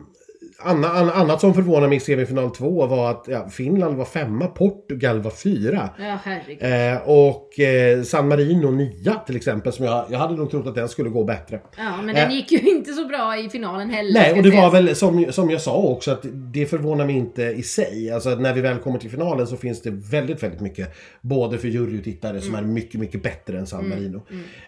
Anna, 0.62 0.88
an, 0.88 1.11
annat 1.11 1.40
som 1.40 1.55
förvånade 1.55 1.88
mig 1.88 1.97
i 1.97 2.00
semifinal 2.00 2.50
2 2.50 2.87
var 2.87 3.11
att 3.11 3.25
ja, 3.29 3.49
Finland 3.49 3.97
var 3.97 4.05
femma, 4.05 4.47
Portugal 4.47 5.21
var 5.21 5.31
fyra. 5.31 5.88
Ja, 5.99 6.19
herregud. 6.25 6.62
Eh, 6.62 7.09
och 7.09 7.61
eh, 7.61 8.02
San 8.02 8.29
Marino 8.29 8.71
nia 8.71 9.14
till 9.14 9.37
exempel 9.37 9.73
som 9.73 9.85
jag, 9.85 10.05
jag 10.11 10.19
hade 10.19 10.35
nog 10.37 10.50
trott 10.50 10.67
att 10.67 10.75
den 10.75 10.88
skulle 10.88 11.11
gå 11.11 11.25
bättre. 11.25 11.61
Ja, 11.76 12.02
men 12.02 12.14
den 12.14 12.31
eh, 12.31 12.35
gick 12.35 12.52
ju 12.52 12.59
inte 12.76 12.93
så 12.93 13.05
bra 13.05 13.38
i 13.38 13.49
finalen 13.49 13.90
heller. 13.90 14.21
Nej, 14.21 14.33
och 14.33 14.43
det 14.43 14.50
var 14.50 14.71
väl 14.71 14.97
som, 14.97 15.33
som 15.33 15.50
jag 15.50 15.61
sa 15.61 15.76
också 15.76 16.11
att 16.11 16.26
det 16.33 16.67
förvånar 16.67 17.07
mig 17.07 17.17
inte 17.17 17.43
i 17.43 17.62
sig. 17.62 18.11
Alltså 18.11 18.31
när 18.31 18.55
vi 18.55 18.61
väl 18.61 18.79
kommer 18.79 18.99
till 18.99 19.11
finalen 19.11 19.47
så 19.47 19.57
finns 19.57 19.83
det 19.83 19.90
väldigt, 19.90 20.43
väldigt 20.43 20.61
mycket 20.61 20.95
både 21.21 21.59
för 21.59 21.69
jury 21.69 22.00
och 22.00 22.05
tittare 22.05 22.40
som 22.40 22.55
är 22.55 22.62
mycket, 22.62 23.00
mycket 23.00 23.23
bättre 23.23 23.59
än 23.59 23.67
San 23.67 23.88
Marino. 23.88 24.23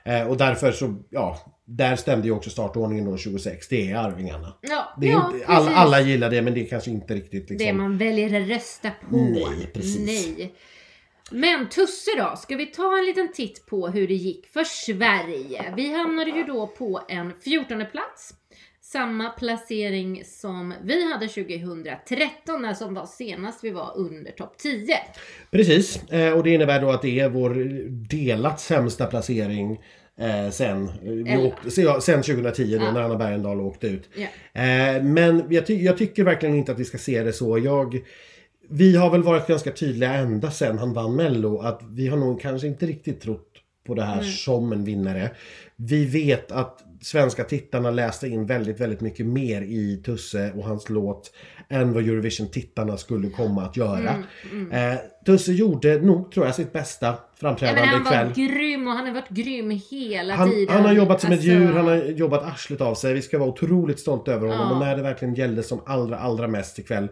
Eh, 0.04 0.28
och 0.28 0.37
därför 0.37 0.72
så, 0.72 0.94
ja, 1.11 1.38
där 1.64 1.97
stämde 1.97 2.26
ju 2.26 2.33
också 2.33 2.50
startordningen 2.50 3.04
då 3.04 3.16
26. 3.16 3.69
Det 3.69 3.90
är 3.90 3.97
Arvingarna. 3.97 4.57
Ja, 4.61 4.95
Det 5.00 5.07
är 5.07 5.12
ja 5.12 5.31
inte, 5.35 5.47
all, 5.47 5.64
precis. 5.64 5.78
alla 5.78 6.00
gillar 6.00 6.31
det 6.31 6.42
men 6.42 6.54
det 6.54 6.61
är 6.61 6.66
kanske 6.69 6.90
inte 6.90 7.14
riktigt 7.14 7.50
liksom... 7.50 7.66
Det 7.66 7.73
man 7.73 7.99
väljer 7.99 8.42
att 8.42 8.49
rösta 8.49 8.90
på. 8.90 9.16
Nej, 9.16 9.71
precis. 9.75 10.07
Nej. 10.38 10.54
Men 11.31 11.69
Tusse 11.69 12.11
då, 12.19 12.37
ska 12.37 12.57
vi 12.57 12.66
ta 12.66 12.99
en 12.99 13.04
liten 13.04 13.33
titt 13.33 13.66
på 13.66 13.88
hur 13.88 14.09
det 14.09 14.14
gick 14.14 14.47
för 14.47 14.64
Sverige? 14.64 15.75
Vi 15.76 15.95
hamnade 15.95 16.31
ju 16.31 16.42
då 16.42 16.66
på 16.66 17.00
en 17.09 17.33
14 17.45 17.85
plats. 17.92 18.35
Samma 18.81 19.28
placering 19.31 20.25
som 20.25 20.75
vi 20.85 21.12
hade 21.12 21.28
2013, 21.28 22.62
när 22.62 22.75
som 22.75 22.95
var 22.95 23.07
senast 23.07 23.64
vi 23.64 23.71
var 23.71 23.92
under 23.97 24.31
topp 24.31 24.59
10. 24.59 24.97
Precis, 25.50 26.02
eh, 26.11 26.33
och 26.33 26.42
det 26.45 26.50
innebär 26.50 26.81
då 26.81 26.90
att 26.90 27.02
det 27.02 27.21
är 27.21 27.28
vår 27.28 27.54
delat 28.09 28.61
sämsta 28.61 29.07
placering 29.07 29.81
eh, 30.21 30.50
sen, 30.50 30.88
åkte, 31.47 31.71
sen 32.00 32.23
2010 32.23 32.78
då 32.78 32.85
Ja. 32.85 32.92
när 32.92 33.02
Anna 33.02 33.16
Bergendahl 33.16 33.61
åkte 33.61 33.87
ut. 33.87 34.09
Ja. 34.14 34.62
Eh, 34.62 35.02
men 35.02 35.45
jag, 35.50 35.66
ty- 35.66 35.83
jag 35.85 35.99
tycker 35.99 36.25
verkligen 36.25 36.54
inte 36.54 36.73
att 36.73 36.78
vi 36.78 36.85
ska 36.85 36.99
se 36.99 37.23
det 37.23 37.33
så. 37.33 37.59
Jag, 37.59 37.99
vi 38.71 38.97
har 38.97 39.11
väl 39.11 39.23
varit 39.23 39.47
ganska 39.47 39.71
tydliga 39.73 40.12
ända 40.14 40.50
sen 40.50 40.78
han 40.78 40.92
vann 40.92 41.16
Mello 41.16 41.59
att 41.59 41.81
vi 41.90 42.09
har 42.09 42.16
nog 42.16 42.40
kanske 42.40 42.66
inte 42.69 42.87
riktigt 42.87 43.21
trott 43.21 43.49
på 43.87 43.95
det 43.95 44.02
här 44.04 44.23
som 44.23 44.73
en 44.73 44.85
vinnare. 44.85 45.31
Vi 45.76 46.04
vet 46.04 46.52
att 46.52 46.78
svenska 47.02 47.44
tittarna 47.44 47.90
läste 47.90 48.28
in 48.28 48.47
väldigt, 48.47 48.80
väldigt 48.80 49.00
mycket 49.00 49.26
mer 49.26 49.62
i 49.62 50.02
Tusse 50.04 50.52
och 50.56 50.64
hans 50.64 50.88
låt 50.90 51.30
än 51.68 51.92
vad 51.92 52.02
Eurovision-tittarna 52.09 52.97
skulle 52.97 53.28
komma 53.30 53.62
att 53.62 53.76
göra. 53.76 54.14
Eh, 54.73 54.94
Tusse 55.26 55.52
gjorde 55.52 56.00
nog, 56.00 56.32
tror 56.32 56.47
jag, 56.47 56.54
sitt 56.54 56.73
bästa 56.73 57.06
Ja, 57.06 57.18
framträdande 57.40 57.80
men 57.82 57.88
han 57.90 58.00
ikväll. 58.02 58.26
var 58.26 58.35
grym 58.35 58.87
och 58.88 58.92
han 58.92 59.06
har 59.06 59.14
varit 59.14 59.28
grym 59.28 59.80
hela 59.90 60.35
Han, 60.35 60.50
tiden. 60.50 60.75
han 60.75 60.85
har 60.85 60.92
jobbat 60.92 61.21
som 61.21 61.32
ett 61.32 61.38
Alltså, 61.38 61.49
djur, 61.50 61.73
han 61.73 61.87
har 61.87 61.97
jobbat 61.97 62.42
arslet 62.42 62.80
av 62.80 62.94
sig. 62.94 63.14
Vi 63.14 63.23
ska 63.23 63.38
vara 63.38 63.49
otroligt 63.49 64.00
stolta 64.00 64.32
över 64.32 64.47
honom. 64.49 64.66
Ja. 64.68 64.75
Och 64.75 64.80
när 64.80 64.97
det 64.97 65.02
verkligen 65.02 65.35
gällde 65.35 65.62
som 65.62 65.80
allra, 65.87 66.18
allra 66.18 66.49
mest 66.49 66.78
ikväll. 66.78 67.09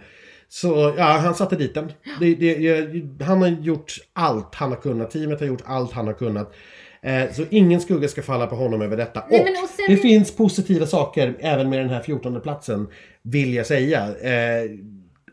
Så 0.48 0.94
ja, 0.98 1.04
han 1.04 1.34
satte 1.34 1.56
dit 1.56 1.74
den. 1.74 1.92
Det, 2.20 2.34
det, 2.34 3.24
han 3.24 3.42
har 3.42 3.48
gjort 3.48 3.92
allt 4.12 4.54
han 4.54 4.70
har 4.70 4.76
kunnat. 4.80 5.10
Teamet 5.10 5.40
har 5.40 5.46
gjort 5.46 5.62
allt 5.66 5.92
han 5.92 6.06
har 6.06 6.14
kunnat. 6.14 6.54
Eh, 7.02 7.32
så 7.32 7.44
ingen 7.50 7.80
skugga 7.80 8.08
ska 8.08 8.22
falla 8.22 8.46
på 8.46 8.56
honom 8.56 8.82
över 8.82 8.96
detta. 8.96 9.24
Nej, 9.30 9.40
och 9.40 9.46
och 9.46 9.70
det 9.88 9.96
finns 9.96 10.36
positiva 10.36 10.86
saker 10.86 11.36
även 11.40 11.70
med 11.70 11.78
den 11.78 11.88
här 11.88 12.02
14 12.02 12.40
platsen. 12.40 12.88
Vill 13.22 13.54
jag 13.54 13.66
säga. 13.66 14.00
Eh, 14.22 14.70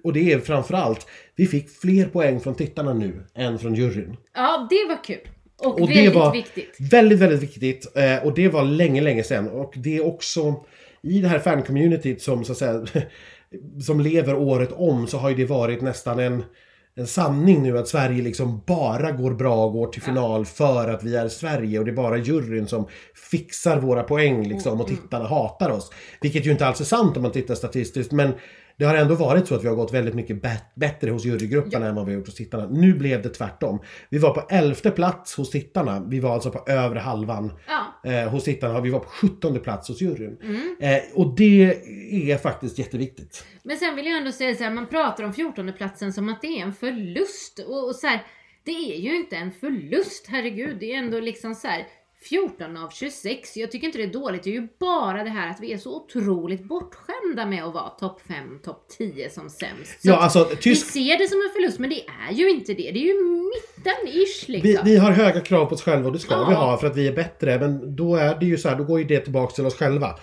och 0.04 0.14
det 0.14 0.32
är 0.34 0.40
framförallt, 0.40 1.08
vi 1.36 1.48
fick 1.48 1.70
fler 1.70 2.06
poäng 2.06 2.40
från 2.40 2.56
tittarna 2.56 2.94
nu 2.94 3.24
än 3.36 3.60
från 3.60 3.76
juryn. 3.76 4.18
Ja, 4.36 4.68
det 4.70 4.86
var 4.96 5.04
kul. 5.04 5.18
Och, 5.64 5.82
Och 5.82 5.88
det 5.88 5.94
väldigt 5.96 6.16
var- 6.16 6.32
viktigt. 6.34 6.76
Väldigt, 6.92 7.20
väldigt 7.20 7.44
viktigt. 7.44 7.92
Eh, 7.98 8.26
och 8.26 8.34
det 8.34 8.48
var 8.50 8.64
länge, 8.64 9.02
länge 9.02 9.24
sedan. 9.24 9.50
Och 9.50 9.74
det 9.76 9.98
är 9.98 10.06
också 10.06 10.56
i 11.02 11.20
det 11.22 11.28
här 11.28 11.40
fan-communityt 11.40 12.22
som 12.22 12.44
så 12.46 12.52
att 12.52 12.58
säga 12.58 12.86
som 13.86 14.00
lever 14.00 14.36
året 14.36 14.70
om 14.72 15.08
så 15.08 15.18
har 15.18 15.30
ju 15.30 15.36
det 15.36 15.46
varit 15.46 15.82
nästan 15.82 16.20
en 16.20 16.44
en 16.98 17.08
sanning 17.08 17.64
nu 17.64 17.78
att 17.78 17.88
Sverige 17.88 18.22
liksom 18.22 18.62
bara 18.66 19.12
går 19.12 19.34
bra 19.34 19.66
och 19.66 19.74
går 19.74 19.88
till 19.88 20.02
final 20.02 20.46
för 20.46 20.90
att 20.90 21.04
vi 21.04 21.16
är 21.16 21.28
Sverige 21.28 21.80
och 21.80 21.86
det 21.86 21.92
är 21.92 21.96
bara 21.96 22.18
juryn 22.18 22.68
som 22.68 22.88
fixar 23.32 23.80
våra 23.80 24.04
poäng 24.04 24.48
liksom 24.48 24.82
och 24.82 24.88
tittarna 24.88 25.28
hatar 25.28 25.70
oss. 25.70 25.92
Vilket 26.22 26.46
ju 26.46 26.52
inte 26.52 26.68
alls 26.68 26.82
är 26.82 26.86
sant 26.86 27.18
om 27.18 27.24
man 27.24 27.32
tittar 27.32 27.56
statistiskt 27.56 28.12
men 28.12 28.34
det 28.80 28.86
har 28.86 28.96
ändå 28.96 29.16
varit 29.16 29.48
så 29.48 29.56
att 29.56 29.64
vi 29.64 29.68
har 29.68 29.76
gått 29.76 29.94
väldigt 29.94 30.14
mycket 30.16 30.42
bättre 30.76 31.12
hos 31.12 31.26
jurygrupperna 31.26 31.86
än 31.88 31.96
vad 31.96 32.06
vi 32.06 32.12
har 32.12 32.18
gjort 32.20 32.28
hos 32.28 32.36
tittarna. 32.36 32.68
Nu 32.72 32.94
blev 32.94 33.22
det 33.22 33.30
tvärtom. 33.30 33.80
Vi 34.10 34.18
var 34.18 34.34
på 34.34 34.42
elfte 34.50 34.92
plats 34.92 35.36
hos 35.36 35.50
tittarna. 35.50 36.04
Vi 36.08 36.20
var 36.20 36.34
alltså 36.34 36.52
på 36.52 36.72
övre 36.72 37.00
halvan 37.00 37.52
Ja. 37.68 38.12
eh, 38.12 38.30
hos 38.30 38.44
tittarna. 38.44 38.82
Vi 38.82 38.90
var 38.90 39.00
på 39.00 39.10
sjuttonde 39.10 39.60
plats 39.60 39.88
hos 39.88 40.02
juryn. 40.02 40.38
Eh, 40.80 40.98
och 41.14 41.36
det 41.36 41.64
är 42.32 42.38
faktiskt 42.38 42.80
jätteviktigt. 42.80 43.46
Men 43.64 43.78
sen 43.78 43.96
vill 43.96 44.06
jag 44.06 44.18
ändå 44.18 44.32
säga 44.32 44.56
så 44.56 44.64
här, 44.64 44.72
man 44.72 44.88
pratar 44.88 45.24
om 45.24 45.34
14 45.34 45.74
platsen 45.78 46.14
som 46.14 46.30
att 46.30 46.42
det 46.42 46.48
är 46.48 46.64
en 46.64 46.74
förlust. 46.74 47.60
Och, 47.68 47.88
och 47.88 47.96
så 47.96 48.08
här, 48.08 48.24
det 48.64 48.94
är 48.94 48.98
ju 49.00 49.16
inte 49.18 49.36
en 49.36 49.52
förlust, 49.52 50.26
herregud. 50.30 50.78
Det 50.80 50.94
är 50.94 50.98
ändå 50.98 51.20
liksom 51.20 51.56
så 51.56 51.68
här 51.68 51.88
14 52.22 52.78
av 52.78 52.90
26. 52.90 53.58
Jag 53.58 53.72
tycker 53.72 53.88
inte 53.88 53.98
det 53.98 54.04
är 54.04 54.14
dåligt. 54.14 54.44
Det 54.44 54.50
är 54.50 54.54
ju 54.54 54.68
bara 54.80 55.24
det 55.24 55.30
här 55.30 55.50
att 55.52 55.60
vi 55.62 55.74
är 55.74 55.78
så 55.78 55.96
otroligt 55.96 56.64
bortskämda 56.64 57.46
med 57.46 57.64
att 57.66 57.74
vara 57.74 57.90
topp 57.90 58.22
5, 58.28 58.60
topp 58.64 58.86
10 58.98 59.30
som 59.30 59.50
sämst. 59.50 60.02
Så 60.02 60.08
Ja, 60.10 60.16
alltså 60.18 60.48
vi 60.50 60.56
tysk... 60.56 60.88
ser 60.92 61.18
det 61.18 61.28
som 61.28 61.38
en 61.42 61.50
förlust, 61.56 61.80
men 61.80 61.90
det 61.90 62.02
är 62.30 62.34
ju 62.34 62.50
inte 62.50 62.74
det. 62.74 62.92
Det 62.92 63.00
är 63.00 63.06
ju 63.08 63.14
mitten-ish 63.14 64.46
Vi, 64.48 64.54
liksom. 64.62 64.86
vi 64.86 64.98
har 64.98 65.12
höga 65.12 65.42
krav 65.42 65.66
på 65.66 65.76
oss 65.76 65.82
själva 65.84 66.08
och 66.08 66.14
det 66.14 66.20
ska 66.20 66.34
Ja. 66.34 66.46
vi 66.50 66.56
ha 66.56 66.78
för 66.78 66.88
att 66.88 66.96
vi 66.98 67.08
är 67.08 67.14
bättre. 67.14 67.60
Men 67.60 67.96
då 67.96 68.16
är 68.16 68.36
det 68.40 68.46
ju 68.46 68.58
så 68.58 68.70
här, 68.70 68.76
då 68.76 68.84
går 68.84 69.00
ju 69.00 69.06
det 69.06 69.20
tillbaks 69.20 69.54
till 69.54 69.66
oss 69.66 69.76
själva. 69.76 70.16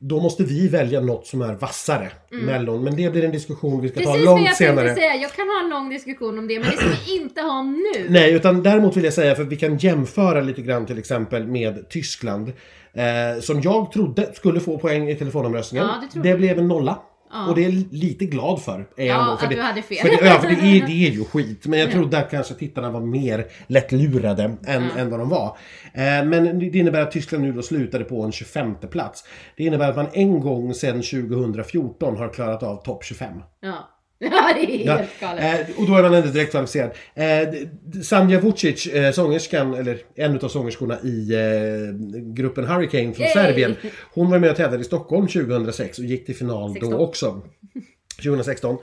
Då 0.00 0.20
måste 0.20 0.42
vi 0.42 0.68
välja 0.68 1.00
något 1.00 1.26
som 1.26 1.42
är 1.42 1.54
vassare. 1.54 2.10
Mellon. 2.30 2.84
Men 2.84 2.96
det 2.96 3.10
blir 3.10 3.24
en 3.24 3.30
diskussion 3.30 3.80
vi 3.80 3.88
ska 3.88 4.00
ta 4.00 4.02
Mm. 4.02 4.12
Precis 4.12 4.26
vad 4.26 4.36
långt 4.36 4.46
jag 4.48 4.56
senare. 4.56 4.86
tänkte 4.86 5.02
säga. 5.02 5.14
Jag 5.14 5.32
kan 5.32 5.46
ha 5.48 5.60
en 5.64 5.70
lång 5.70 5.88
diskussion 5.88 6.38
om 6.38 6.48
det, 6.48 6.58
men 6.58 6.70
det 6.70 6.76
ska 6.76 6.86
vi 7.06 7.16
inte 7.20 7.40
ha 7.40 7.62
nu. 7.62 8.06
Nej, 8.08 8.32
utan 8.34 8.62
däremot 8.62 8.96
vill 8.96 9.04
jag 9.04 9.12
säga, 9.12 9.34
för 9.34 9.44
vi 9.44 9.56
kan 9.56 9.78
jämföra 9.78 10.40
lite 10.40 10.62
grann 10.62 10.86
till 10.86 10.98
exempel 10.98 11.46
med 11.46 11.88
Tyskland. 11.88 12.52
Eh, 12.92 13.40
som 13.40 13.60
jag 13.60 13.92
trodde 13.92 14.34
skulle 14.34 14.60
få 14.60 14.78
poäng 14.78 15.08
i 15.10 15.14
telefonomröstningen. 15.14 15.86
Ja, 15.86 16.08
det 16.22 16.30
det 16.30 16.36
blev 16.36 16.58
en 16.58 16.68
nolla. 16.68 16.98
Och 17.48 17.54
det 17.54 17.64
är 17.64 17.70
jag 17.70 17.84
lite 17.90 18.24
glad 18.24 18.62
för. 18.62 18.86
Är 18.96 19.06
jag 19.06 19.16
Ja, 19.16 19.22
ändå, 19.22 19.36
för 19.36 19.44
att 19.44 19.50
det, 19.50 19.56
du 19.56 19.62
hade 19.62 19.82
fel. 19.82 19.98
För 19.98 20.08
det, 20.08 20.26
ja, 20.26 20.40
för 20.40 20.48
det 20.48 20.54
är, 20.54 20.86
det 20.86 21.06
är 21.06 21.10
ju 21.10 21.24
skit. 21.24 21.66
Men 21.66 21.78
jag 21.78 21.90
trodde 21.90 22.18
att 22.18 22.30
kanske 22.30 22.54
tittarna 22.54 22.90
var 22.90 23.00
mer 23.00 23.46
lättlurade 23.66 24.56
än, 24.66 24.90
än 24.90 25.10
vad 25.10 25.20
de 25.20 25.28
var. 25.28 25.56
Eh, 25.92 26.24
men 26.24 26.58
det 26.58 26.78
innebär 26.78 27.02
att 27.02 27.10
Tyskland 27.10 27.44
nu 27.44 27.52
då 27.52 27.62
slutade 27.62 28.04
på 28.04 28.22
en 28.22 28.32
25 28.32 28.74
plats. 28.90 29.24
Det 29.56 29.64
innebär 29.64 29.90
att 29.90 29.96
man 29.96 30.08
en 30.12 30.40
gång 30.40 30.74
sedan 30.74 31.02
2014 31.02 32.16
har 32.16 32.28
klarat 32.28 32.62
av 32.62 32.76
topp 32.76 33.04
25. 33.04 33.32
Ja. 33.60 33.88
ja, 34.30 34.52
det 34.54 34.82
är 34.82 34.86
Ja, 34.86 34.96
helt 34.96 35.20
galet. 35.20 35.68
eh, 35.70 35.78
och 35.80 35.86
då 35.86 35.96
är 35.96 36.02
man 36.02 36.14
ändå 36.14 36.28
direkt 36.28 36.50
kvalificerad. 36.50 36.90
Eh, 37.14 37.48
Sanja 38.02 38.40
Vucic, 38.40 38.86
eh, 38.86 39.12
sångerskan, 39.12 39.74
eller 39.74 39.98
en 40.14 40.38
av 40.40 40.48
sångerskorna 40.48 40.98
i 41.04 41.34
eh, 41.34 41.94
gruppen 42.34 42.64
Hurricane 42.66 43.12
från 43.14 43.24
Yay! 43.24 43.32
Serbien. 43.32 43.76
Hon 44.14 44.30
var 44.30 44.38
med 44.38 44.50
och 44.50 44.56
tävlade 44.56 44.80
i 44.82 44.84
Stockholm 44.84 45.26
2006 45.28 45.98
och 45.98 46.04
gick 46.04 46.26
till 46.26 46.36
final 46.36 46.72
16. 46.72 46.90
då 46.90 46.98
också. 46.98 47.42
2016. 48.22 48.76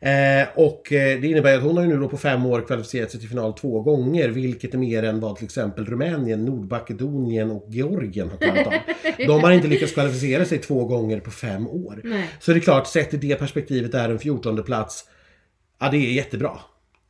Eh, 0.00 0.48
och 0.54 0.92
eh, 0.92 1.20
det 1.20 1.26
innebär 1.28 1.56
att 1.56 1.62
hon 1.62 1.76
har 1.76 1.84
ju 1.84 1.88
nu 1.90 1.98
då 1.98 2.08
på 2.08 2.16
fem 2.16 2.46
år 2.46 2.60
kvalificerat 2.66 3.10
sig 3.10 3.20
till 3.20 3.28
final 3.28 3.52
två 3.52 3.80
gånger, 3.80 4.28
vilket 4.28 4.74
är 4.74 4.78
mer 4.78 5.02
än 5.02 5.20
vad 5.20 5.36
till 5.36 5.44
exempel 5.44 5.86
Rumänien, 5.86 6.44
Nordmakedonien 6.44 7.50
och 7.50 7.64
Georgien 7.68 8.30
har 8.30 8.36
klarat 8.36 8.66
av. 8.66 8.72
De 9.26 9.40
har 9.44 9.50
inte 9.50 9.68
lyckats 9.68 9.92
kvalificera 9.92 10.44
sig 10.44 10.58
två 10.58 10.84
gånger 10.84 11.20
på 11.20 11.30
fem 11.30 11.68
år. 11.68 12.00
Nej. 12.04 12.24
Så 12.40 12.52
det 12.52 12.58
är 12.58 12.60
klart, 12.60 12.86
sett 12.86 13.14
i 13.14 13.16
det 13.16 13.34
perspektivet 13.36 13.94
är 13.94 14.08
en 14.08 14.18
14 14.18 14.62
plats 14.62 15.04
Ja, 15.80 15.88
det 15.90 15.96
är 15.96 16.12
jättebra. 16.12 16.50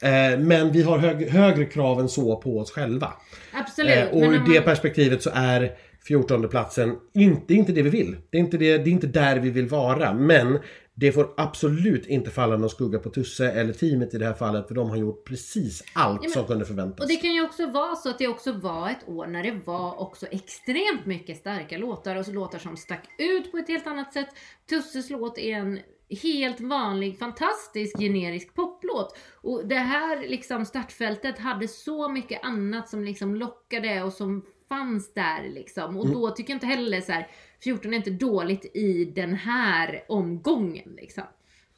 Eh, 0.03 0.39
men 0.39 0.73
vi 0.73 0.83
har 0.83 0.99
hög, 0.99 1.29
högre 1.29 1.65
krav 1.65 2.01
än 2.01 2.09
så 2.09 2.37
på 2.37 2.59
oss 2.59 2.71
själva. 2.71 3.13
Absolut. 3.53 4.13
Och 4.13 4.23
ur 4.23 4.27
om 4.27 4.33
det 4.33 4.55
man- 4.55 4.65
perspektivet 4.65 5.23
så 5.23 5.31
är 5.35 5.73
14 6.09 6.49
platsen 6.49 6.95
inte, 7.15 7.55
inte 7.55 7.73
det 7.73 7.83
vi 7.83 7.91
vill. 7.91 8.17
Det 8.31 8.37
är 8.37 8.41
inte, 8.41 8.57
det, 8.57 8.79
det 8.79 8.91
är 8.91 8.93
inte 8.93 9.07
där 9.07 9.37
vi 9.37 9.51
vill 9.51 9.67
vara. 9.69 10.15
Men 10.15 10.59
det 11.01 11.13
får 11.13 11.35
absolut 11.37 12.07
inte 12.07 12.31
falla 12.31 12.57
någon 12.57 12.71
skugga 12.71 12.99
på 12.99 13.11
Tusse 13.11 13.51
eller 13.51 13.73
teamet 13.73 14.15
i 14.15 14.19
det 14.19 14.25
här 14.25 14.35
fallet. 14.35 14.69
För 14.69 14.75
de 14.75 14.91
har 14.91 14.97
gjort 14.97 15.25
precis 15.25 15.85
allt 15.93 16.21
men- 16.21 16.31
som 16.31 16.47
kunde 16.47 16.65
förväntas. 16.65 17.01
Och 17.01 17.09
det 17.09 17.17
kan 17.17 17.35
ju 17.35 17.45
också 17.45 17.67
vara 17.67 17.97
så 17.97 18.11
att 18.11 18.19
det 18.19 18.29
också 18.29 18.53
var 18.53 18.91
ett 18.91 19.09
år 19.09 19.27
när 19.27 19.43
det 19.43 19.61
var 19.65 20.01
också 20.01 20.27
extremt 20.27 21.07
mycket 21.07 21.37
starka 21.37 21.79
låtar 21.79 22.17
och 22.17 22.27
så 22.27 22.33
låtar 22.33 22.59
som 22.59 22.77
stack 22.77 23.09
ut 23.19 23.53
på 23.53 23.59
ett 23.59 23.69
helt 23.69 23.87
annat 23.87 24.13
sätt. 24.13 24.29
Tusses 24.71 25.11
låt 25.11 25.39
är 25.39 25.57
en 25.57 25.81
helt 26.23 26.61
vanlig, 26.61 27.19
fantastisk 27.19 27.99
generisk 27.99 28.55
poplåt. 28.55 29.19
Och 29.35 29.67
det 29.67 29.75
här 29.75 30.29
liksom 30.29 30.65
startfältet 30.65 31.39
hade 31.39 31.69
så 31.69 32.09
mycket 32.09 32.45
annat 32.45 32.89
som 32.89 33.05
liksom 33.05 33.35
lockade 33.35 34.03
och 34.03 34.13
som 34.13 34.45
fanns 34.69 35.15
där 35.15 35.49
liksom. 35.49 35.97
Och 35.97 36.09
då 36.09 36.31
tycker 36.31 36.53
jag 36.53 36.57
inte 36.57 36.67
heller 36.67 37.01
så 37.01 37.13
här 37.13 37.29
14 37.65 37.93
är 37.93 37.97
inte 37.97 38.11
dåligt 38.11 38.77
i 38.77 39.05
den 39.05 39.35
här 39.35 40.05
omgången 40.09 40.89
liksom. 40.97 41.25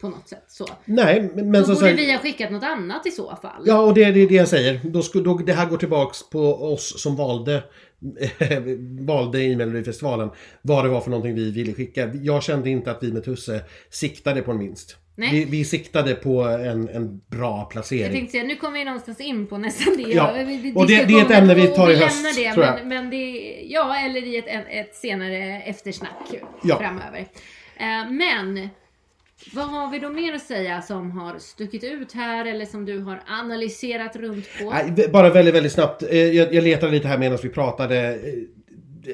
På 0.00 0.08
något 0.08 0.28
sätt 0.28 0.44
så. 0.48 0.66
Nej, 0.84 1.30
men, 1.34 1.52
Då 1.52 1.64
som 1.64 1.74
borde 1.74 1.86
sagt. 1.86 1.98
vi 1.98 2.12
ha 2.12 2.18
skickat 2.18 2.52
något 2.52 2.62
annat 2.62 3.06
i 3.06 3.10
så 3.10 3.36
fall. 3.42 3.62
Ja, 3.66 3.80
och 3.80 3.94
det 3.94 4.04
är 4.04 4.12
det, 4.12 4.26
det 4.26 4.34
jag 4.34 4.48
säger. 4.48 4.80
Då 4.84 5.02
skulle, 5.02 5.24
då, 5.24 5.38
det 5.38 5.52
här 5.52 5.66
går 5.66 5.76
tillbaks 5.76 6.30
på 6.30 6.72
oss 6.72 7.02
som 7.02 7.16
valde 7.16 7.62
valde 9.00 9.42
i 9.42 9.56
Melodifestivalen 9.56 10.30
vad 10.62 10.84
det 10.84 10.88
var 10.88 11.00
för 11.00 11.10
någonting 11.10 11.34
vi 11.34 11.50
ville 11.50 11.72
skicka. 11.72 12.10
Jag 12.14 12.42
kände 12.42 12.70
inte 12.70 12.90
att 12.90 13.02
vi 13.02 13.12
med 13.12 13.24
Tusse 13.24 13.60
siktade 13.90 14.42
på 14.42 14.50
en 14.50 14.58
vinst. 14.58 14.96
Nej. 15.20 15.30
Vi, 15.32 15.44
vi 15.44 15.64
siktade 15.64 16.14
på 16.14 16.42
en, 16.42 16.88
en 16.88 17.20
bra 17.30 17.58
Jag 17.58 17.70
placering. 17.70 18.12
tänkte 18.12 18.32
säga, 18.32 18.44
nu 18.44 18.56
kommer 18.56 18.78
vi 18.78 18.84
någonstans 18.84 19.20
in 19.20 19.46
på 19.46 19.58
nästan 19.58 19.96
det. 19.96 20.02
Ja, 20.02 20.32
vi- 20.46 20.72
och 20.76 20.86
det- 20.86 21.04
det 21.04 21.14
är 21.14 21.24
ett 21.24 21.30
ämne 21.30 21.54
vi 21.54 21.66
tar 21.66 21.90
i 21.90 21.94
vi 21.94 22.00
höst, 22.00 22.36
det, 22.36 22.52
tror 22.52 22.64
jag. 22.66 22.74
Men, 22.74 22.88
men 22.88 23.10
det, 23.10 23.26
ja, 23.68 23.96
eller 24.04 24.22
i 24.26 24.36
ett, 24.36 24.44
ett 24.70 24.94
senare 24.94 25.62
eftersnack 25.62 26.28
Ja. 26.62 26.78
framöver. 26.78 27.18
Eh, 27.76 28.10
men, 28.10 28.68
vad 29.54 29.64
har 29.70 29.90
vi 29.90 29.98
då 29.98 30.08
mer 30.10 30.32
att 30.34 30.42
säga 30.42 30.82
som 30.82 31.10
har 31.10 31.38
stuckit 31.38 31.84
ut 31.84 32.12
här 32.12 32.44
eller 32.46 32.66
som 32.66 32.84
du 32.84 32.98
har 32.98 33.22
analyserat 33.26 34.16
runt 34.16 34.46
på? 34.62 34.74
Bara 35.12 35.30
väldigt, 35.30 35.54
väldigt 35.54 35.72
snabbt. 35.72 36.02
Eh, 36.02 36.18
Jag, 36.18 36.54
jag 36.54 36.64
letade 36.64 36.92
lite 36.92 37.08
här 37.08 37.18
medan 37.18 37.38
vi 37.42 37.48
pratade. 37.48 38.18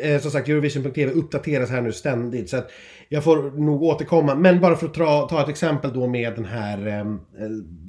Eh, 0.02 0.20
Som 0.20 0.30
sagt, 0.30 0.48
Eurovision.tv 0.48 1.12
uppdateras 1.12 1.70
här 1.70 1.80
nu 1.80 1.92
ständigt. 1.92 2.50
Så 2.50 2.56
att 2.56 2.70
jag 3.08 3.24
får 3.24 3.60
nog 3.60 3.82
återkomma. 3.82 4.34
Men 4.34 4.60
bara 4.60 4.76
för 4.76 4.86
att 4.86 4.94
ta, 4.94 5.28
ta 5.28 5.42
ett 5.42 5.48
exempel 5.48 5.92
då 5.92 6.06
med 6.06 6.34
den 6.34 6.44
här 6.44 6.86
eh, 6.86 7.04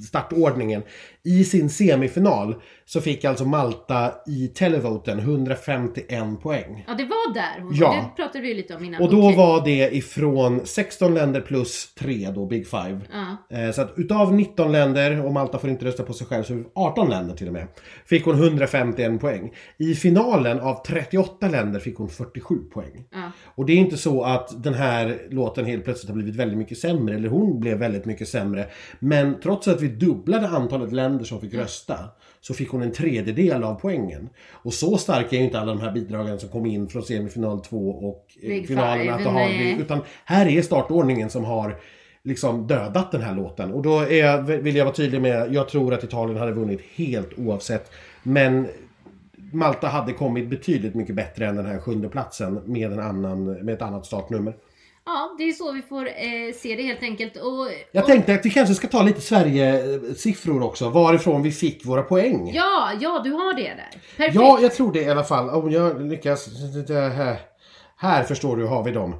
startordningen. 0.07 0.83
I 1.23 1.43
sin 1.43 1.69
semifinal 1.69 2.55
så 2.85 3.01
fick 3.01 3.25
alltså 3.25 3.45
Malta 3.45 4.11
i 4.27 4.47
televoten 4.47 5.19
151 5.19 6.41
poäng. 6.41 6.85
Ja, 6.87 6.93
det 6.93 7.03
var 7.03 7.33
där 7.33 7.61
hon 7.61 7.75
Ja. 7.75 7.93
Det 8.15 8.23
pratade 8.23 8.41
vi 8.41 8.47
ju 8.47 8.53
lite 8.53 8.75
om 8.75 8.83
innan. 8.85 9.01
Och 9.01 9.11
då 9.11 9.23
Okej. 9.23 9.37
var 9.37 9.65
det 9.65 9.95
ifrån 9.95 10.61
16 10.65 11.13
länder 11.13 11.41
plus 11.41 11.93
3 11.99 12.27
då, 12.35 12.45
Big 12.45 12.67
Five. 12.67 12.99
Eh, 13.49 13.71
Så 13.71 13.81
att 13.81 13.93
utav 13.97 14.33
19 14.33 14.71
länder, 14.71 15.25
och 15.25 15.33
Malta 15.33 15.59
får 15.59 15.69
inte 15.69 15.85
rösta 15.85 16.03
på 16.03 16.13
sig 16.13 16.27
själv, 16.27 16.43
så 16.43 16.63
18 16.75 17.09
länder 17.09 17.35
till 17.35 17.47
och 17.47 17.53
med, 17.53 17.67
fick 18.05 18.25
hon 18.25 18.35
151 18.35 19.21
poäng. 19.21 19.53
I 19.77 19.93
finalen 19.93 20.59
av 20.59 20.83
38 20.85 21.47
länder 21.47 21.79
fick 21.79 21.97
hon 21.97 22.09
47 22.09 22.55
poäng. 22.73 23.03
Ja. 23.11 23.31
Och 23.55 23.65
det 23.65 23.73
är 23.73 23.77
inte 23.77 23.97
så 23.97 24.23
att 24.23 24.63
den 24.63 24.73
här 24.73 25.06
låten 25.29 25.65
helt 25.65 25.83
plötsligt 25.83 26.09
har 26.09 26.15
blivit 26.15 26.35
väldigt 26.35 26.57
mycket 26.57 26.77
sämre, 26.77 27.15
eller 27.15 27.29
hon 27.29 27.59
blev 27.59 27.77
väldigt 27.77 28.05
mycket 28.05 28.27
sämre. 28.27 28.67
Men 28.99 29.39
trots 29.39 29.67
att 29.67 29.81
vi 29.81 29.87
dubblade 29.87 30.47
antalet 30.47 30.91
länder 30.91 31.25
som 31.25 31.41
fick 31.41 31.53
rösta, 31.53 31.97
så 32.41 32.53
fick 32.53 32.69
hon 32.69 32.81
en 32.81 32.91
tredjedel 32.91 33.63
av 33.63 33.75
poängen. 33.75 34.29
Och 34.51 34.73
så 34.73 34.97
starka 34.97 35.35
är 35.35 35.39
ju 35.39 35.45
inte 35.45 35.59
alla 35.59 35.73
de 35.73 35.81
här 35.81 35.91
bidragen 35.91 36.39
som 36.39 36.49
kom 36.49 36.65
in 36.65 36.87
från 36.87 37.03
semifinal 37.03 37.61
2 37.61 37.89
och 37.89 38.25
eh, 38.41 38.49
Big 38.49 38.67
finalen. 38.67 38.99
Five, 38.99 39.13
Att 39.13 39.23
det 39.23 39.29
har 39.29 39.81
utan 39.81 39.99
här 40.25 40.47
är 40.47 40.61
startordningen 40.61 41.29
som 41.29 41.45
har 41.45 41.75
liksom 42.23 42.67
dödat 42.67 43.11
den 43.11 43.21
här 43.21 43.35
låten. 43.35 43.73
Och 43.73 43.81
då 43.81 43.99
är 43.99 44.41
vill 44.41 44.75
jag 44.75 44.85
vara 44.85 44.95
tydlig 44.95 45.21
med, 45.21 45.53
jag 45.53 45.69
tror 45.69 45.93
att 45.93 46.03
Italien 46.03 46.37
hade 46.37 46.51
vunnit 46.51 46.81
helt 46.95 47.39
oavsett. 47.39 47.91
Men 48.23 48.67
Malta 49.51 49.87
hade 49.87 50.13
kommit 50.13 50.49
betydligt 50.49 50.95
mycket 50.95 51.15
bättre 51.15 51.45
än 51.45 51.55
den 51.55 51.65
här 51.65 51.79
sjunde 51.79 52.09
platsen 52.09 52.61
med, 52.65 52.91
en 52.91 52.99
annan, 52.99 53.45
med 53.45 53.73
ett 53.73 53.81
annat 53.81 54.05
startnummer. 54.05 54.53
Ja, 55.07 55.35
det 55.37 55.43
är 55.43 55.51
så 55.51 55.71
vi 55.71 55.81
får 55.81 56.07
eh, 56.07 56.53
se 56.55 56.75
det 56.75 56.83
helt 56.83 57.03
enkelt. 57.03 57.35
Och, 57.35 57.67
Jag 57.91 58.01
och, 58.01 58.07
tänkte 58.07 58.33
att 58.33 58.45
vi 58.45 58.49
kanske 58.49 58.75
ska 58.75 58.87
ta 58.87 59.03
lite 59.03 59.21
Sverige-siffror 59.21 60.63
också, 60.63 60.89
varifrån 60.89 61.43
vi 61.43 61.51
fick 61.51 61.85
våra 61.85 62.03
poäng. 62.03 62.51
Ja, 62.53 62.91
ja, 62.99 63.21
du 63.23 63.31
har 63.31 63.53
det 63.53 63.61
där. 63.61 63.89
Perfekt. 64.17 64.35
Ja, 64.35 64.59
jag 64.61 64.73
tror 64.73 64.93
det 64.93 65.01
i 65.01 65.09
alla 65.09 65.23
fall. 65.23 65.49
Om 65.49 65.71
jag 65.71 66.01
lyckas... 66.01 66.49
Här, 66.89 67.39
här 67.97 68.23
förstår 68.23 68.57
du 68.57 68.65
har 68.65 68.83
vi 68.83 68.91
dem. 68.91 69.15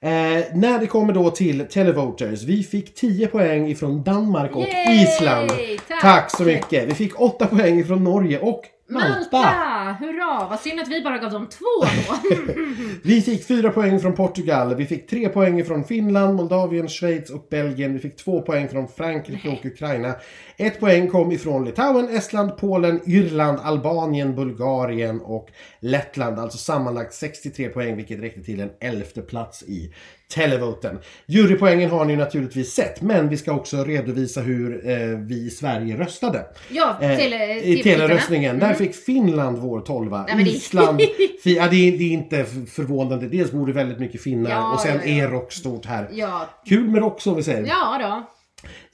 Eh, 0.00 0.44
när 0.54 0.78
det 0.78 0.86
kommer 0.86 1.12
då 1.12 1.30
till 1.30 1.66
televoters. 1.68 2.42
Vi 2.42 2.62
fick 2.62 2.94
10 2.94 3.26
poäng 3.26 3.68
ifrån 3.68 4.02
Danmark 4.02 4.56
och 4.56 4.68
Yay! 4.68 5.02
Island. 5.02 5.50
Tack! 5.88 6.00
Tack 6.00 6.30
så 6.36 6.42
mycket. 6.42 6.88
Vi 6.88 6.94
fick 6.94 7.20
8 7.20 7.46
poäng 7.46 7.78
ifrån 7.78 8.04
Norge 8.04 8.38
och 8.38 8.62
Malta! 8.92 9.96
Hurra! 10.00 10.48
Vad 10.50 10.60
synd 10.60 10.80
att 10.80 10.88
vi 10.88 11.02
bara 11.02 11.18
gav 11.18 11.32
dem 11.32 11.48
två 11.48 11.64
då. 11.80 12.16
Vi 13.04 13.20
fick 13.20 13.46
fyra 13.46 13.70
poäng 13.70 14.00
från 14.00 14.14
Portugal, 14.14 14.74
vi 14.74 14.86
fick 14.86 15.06
tre 15.06 15.28
poäng 15.28 15.64
från 15.64 15.84
Finland, 15.84 16.36
Moldavien, 16.36 16.88
Schweiz 16.88 17.30
och 17.30 17.46
Belgien. 17.50 17.92
Vi 17.92 17.98
fick 17.98 18.16
två 18.16 18.42
poäng 18.42 18.68
från 18.68 18.88
Frankrike 18.88 19.48
och 19.48 19.66
Ukraina. 19.66 20.14
Ett 20.56 20.80
poäng 20.80 21.08
kom 21.08 21.32
ifrån 21.32 21.64
Litauen, 21.64 22.08
Estland, 22.08 22.56
Polen, 22.56 23.00
Irland, 23.06 23.58
Albanien, 23.62 24.34
Bulgarien 24.34 25.20
och 25.20 25.48
Lettland. 25.80 26.38
Alltså 26.38 26.58
sammanlagt 26.58 27.14
63 27.14 27.68
poäng 27.68 27.96
vilket 27.96 28.20
räckte 28.20 28.42
till 28.42 28.60
en 28.60 28.70
elfte 28.80 29.22
plats 29.22 29.62
i 29.62 29.94
televoten. 30.34 30.98
Jurypoängen 31.26 31.90
har 31.90 32.04
ni 32.04 32.16
naturligtvis 32.16 32.72
sett 32.74 33.02
men 33.02 33.28
vi 33.28 33.36
ska 33.36 33.52
också 33.52 33.84
redovisa 33.84 34.40
hur 34.40 34.88
eh, 34.90 34.96
vi 35.18 35.46
i 35.46 35.50
Sverige 35.50 35.96
röstade. 35.98 36.44
Ja, 36.70 36.98
Eh, 37.00 37.16
tele, 37.16 37.56
I 37.56 37.74
till 37.74 37.82
teleröstningen. 37.82 38.58
Där 38.58 38.66
Mm. 38.66 38.78
fick 38.78 38.94
Finland 38.94 39.58
vår 39.58 39.80
tolva. 39.80 40.26
Nej, 40.34 40.44
det- 40.44 40.50
Island, 40.50 41.00
fi, 41.44 41.56
ja, 41.56 41.68
det, 41.70 41.88
är, 41.88 41.98
det 41.98 42.04
är 42.04 42.12
inte 42.12 42.44
förvånande. 42.70 43.28
Dels 43.28 43.52
bor 43.52 43.66
det 43.66 43.72
väldigt 43.72 43.98
mycket 43.98 44.22
finnar 44.22 44.50
Ja, 44.50 44.72
och 44.74 44.80
sen 44.80 45.00
ja, 45.04 45.24
är 45.24 45.28
rock 45.28 45.52
stort 45.52 45.86
här. 45.86 46.08
Ja, 46.12 46.48
Kul 46.68 46.88
med 46.90 47.00
rock 47.00 47.20
som 47.20 47.36
vi 47.36 47.42
säger. 47.42 47.66
ja 47.66 47.98
då. 48.02 48.28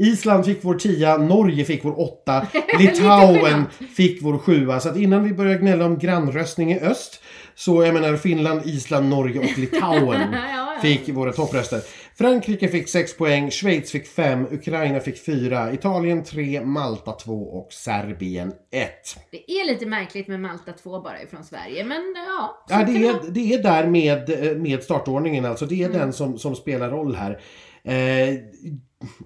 Island 0.05 0.45
fick 0.45 0.59
vår 0.65 0.75
tia, 0.75 1.17
Norge 1.17 1.65
fick 1.65 1.85
vår 1.85 2.01
åtta, 2.01 2.47
Litauen 2.79 3.65
fick 3.97 4.23
vår 4.23 4.39
sjua. 4.39 4.81
Så 4.81 4.89
att 4.89 4.97
innan 4.97 5.25
vi 5.25 5.33
börjar 5.35 5.59
gnälla 5.59 5.85
om 5.85 5.99
grannröstning 5.99 6.73
i 6.73 6.81
öst 6.81 7.21
så 7.55 7.85
jag 7.85 7.95
menar 7.95 8.17
Finland, 8.17 8.61
Island, 8.65 9.09
Norge 9.09 9.39
och 9.39 9.59
Litauen. 9.59 10.21
Fick 10.83 11.09
våra 11.09 11.33
toppröster. 11.33 11.81
Frankrike 12.19 12.69
fick 12.69 12.89
6 12.89 13.17
poäng, 13.17 13.51
Schweiz 13.51 13.91
fick 13.91 14.07
5, 14.09 14.47
Ukraina 14.51 15.01
fick 15.01 15.25
4, 15.25 15.73
Italien 15.73 16.25
3, 16.25 16.65
Malta 16.65 17.13
2 17.13 17.33
och 17.33 17.73
Serbien 17.73 18.53
1. 18.71 18.91
Det 19.31 19.53
är 19.53 19.67
lite 19.67 19.87
märkligt 19.87 20.29
med 20.29 20.41
Malta 20.41 20.73
2 20.73 21.01
bara 21.01 21.23
ifrån 21.23 21.45
Sverige, 21.45 21.85
men 21.85 22.15
ja. 22.17 22.65
så 22.69 22.75
Ja, 22.75 22.79
kan 22.79 22.95
det, 22.95 23.07
är, 23.09 23.31
det 23.31 23.55
är 23.55 23.63
där 23.63 23.87
med, 23.87 24.47
eh, 24.47 24.57
med 24.57 24.83
startordningen 24.83 25.45
alltså. 25.45 25.67
Det 25.67 25.83
är 25.83 25.89
Mm. 25.89 25.99
den 25.99 26.13
som, 26.13 26.39
som 26.39 26.57
spelar 26.57 26.91
roll 26.91 27.15
här. 27.15 27.41
Eh, 27.85 28.35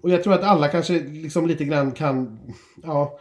och 0.02 0.10
jag 0.10 0.22
tror 0.22 0.34
att 0.34 0.44
alla 0.44 0.68
kanske 0.68 0.92
liksom 0.92 1.46
lite 1.46 1.64
grann 1.64 1.92
kan 1.92 2.38
ja, 2.82 3.18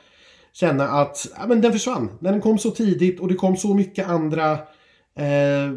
känna 0.53 0.87
att 0.87 1.27
ja, 1.37 1.47
men 1.47 1.61
den 1.61 1.71
försvann. 1.71 2.17
När 2.19 2.31
den 2.31 2.41
kom 2.41 2.57
så 2.57 2.71
tidigt 2.71 3.19
och 3.19 3.27
det 3.27 3.35
kom 3.35 3.57
så 3.57 3.73
mycket 3.73 4.07
andra, 4.07 4.51
eh, 5.17 5.71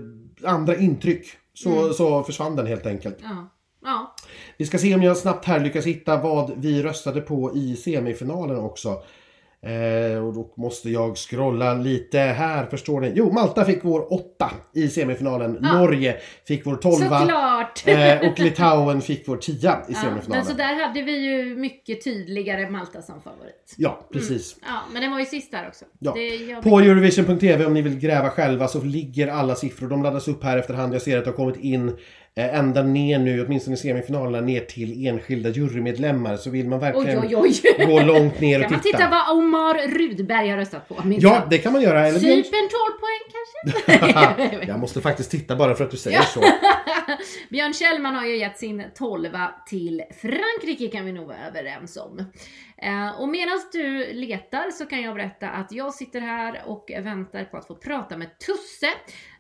andra 0.45 0.77
intryck. 0.77 1.27
Så, 1.55 1.71
Mm. 1.83 1.93
så 1.93 2.23
försvann 2.23 2.57
den 2.57 2.67
helt 2.67 2.87
enkelt. 2.87 3.17
Ja. 3.23 3.49
ja. 3.83 4.15
Vi 4.59 4.67
ska 4.67 4.79
se 4.79 4.95
om 4.95 5.03
jag 5.03 5.17
snabbt 5.17 5.45
här 5.45 5.61
lyckas 5.61 5.87
hitta 5.87 6.17
vad 6.17 6.53
vi 6.57 6.83
röstade 6.83 7.21
på 7.21 7.57
i 7.57 7.77
semifinalen 7.77 8.57
också. 8.59 9.03
Eh, 9.65 10.25
och 10.27 10.35
då 10.35 10.53
måste 10.57 10.91
jag 10.91 11.17
scrolla 11.17 11.75
lite 11.75 12.19
här, 12.19 12.67
förstår 12.67 13.01
ni? 13.01 13.13
Jo, 13.15 13.33
Malta 13.33 13.65
fick 13.65 13.85
vår 13.85 14.13
åtta 14.13 14.51
i 14.75 14.89
semifinalen. 14.89 15.59
Ja. 15.63 15.73
Norge 15.73 16.17
fick 16.49 16.67
vår 16.67 16.77
tolva. 16.77 17.21
Såklart! 17.21 17.83
Eh, 17.87 18.29
och 18.31 18.39
Litauen 18.41 19.01
fick 19.01 19.29
vår 19.29 19.37
tia 19.37 19.57
i 19.57 19.59
Ja, 19.63 19.73
semifinalen. 19.95 20.21
men 20.29 20.45
så 20.45 20.53
där 20.53 20.87
hade 20.87 21.03
vi 21.03 21.13
ju 21.19 21.57
mycket 21.57 22.05
tydligare 22.05 22.71
Malta 22.71 23.03
som 23.03 23.23
favorit. 23.23 23.75
Ja, 23.77 24.09
precis. 24.13 24.57
Ja, 24.67 24.81
men 24.93 25.03
den 25.03 25.11
var 25.11 25.19
ju 25.19 25.25
sist 25.27 25.51
där 25.53 25.69
också. 25.69 25.85
Ja. 25.99 26.13
På 26.63 26.81
Eurovision.tv 26.81 27.65
om 27.65 27.75
ni 27.75 27.83
vill 27.83 27.99
gräva 27.99 28.31
själva 28.31 28.69
så 28.69 28.81
ligger 28.85 29.29
alla 29.29 29.55
siffror. 29.55 29.89
De 29.89 30.03
laddas 30.03 30.29
upp 30.29 30.45
här 30.45 30.59
efterhand. 30.59 30.95
Jag 30.95 31.03
ser 31.03 31.19
att 31.19 31.25
det 31.25 31.31
har 31.31 31.37
kommit 31.37 31.57
in 31.57 31.97
ända 32.37 32.83
ner 32.83 33.19
nu, 33.19 33.45
åtminstone 33.47 33.75
i 33.75 33.77
semifinalerna, 33.77 34.41
ner 34.47 34.61
till 34.61 35.07
enskilda 35.07 35.49
jurymedlemmar. 35.51 36.37
Så 36.37 36.51
vill 36.51 36.69
man 36.69 36.79
Oj, 36.79 36.85
verkligen 36.85 37.19
oj, 37.19 37.37
oj! 37.79 37.87
gå 37.87 38.01
långt 38.03 38.41
ner 38.41 38.59
och 38.59 38.63
Kan 38.63 38.73
man 38.73 38.81
titta. 38.81 38.99
titta 38.99 39.11
vad 39.11 39.39
Omar 39.39 39.75
Rudberg 39.99 40.49
har 40.51 40.57
röstat 40.57 40.89
på? 40.89 41.05
minns 41.05 41.23
Ja, 41.23 41.47
det 41.51 41.59
kan 41.59 41.73
man 41.73 41.83
göra. 41.83 42.07
Eller 42.09 42.19
Cypern 42.19 42.69
12 42.69 42.99
poäng 43.01 43.25
kanske? 43.33 44.67
Jag 44.67 44.79
måste 44.81 45.01
faktiskt 45.01 45.31
titta 45.31 45.57
bara 45.57 45.75
för 45.75 45.85
att 45.85 45.91
du 45.91 45.97
säger 45.97 46.23
så. 46.23 46.41
Björn 47.51 47.73
Kjellman 47.75 48.15
har 48.15 48.25
ju 48.27 48.37
gett 48.37 48.59
sin 48.59 48.83
12 48.99 49.29
till 49.67 50.03
Frankrike 50.23 50.97
kan 50.97 51.07
vi 51.07 51.13
nog 51.13 51.27
vara 51.27 51.37
överens 51.49 51.97
om. 51.97 52.25
Eh, 52.77 53.21
och 53.21 53.29
medan 53.29 53.61
du 53.73 54.13
letar 54.13 54.71
så 54.71 54.87
kan 54.87 55.03
jag 55.03 55.15
berätta 55.15 55.49
att 55.49 55.73
jag 55.73 55.95
sitter 55.95 56.21
här 56.21 56.63
och 56.67 56.91
väntar 57.03 57.45
på 57.45 57.57
att 57.57 57.67
få 57.67 57.75
prata 57.75 58.17
med 58.17 58.39
Tusse. 58.39 58.89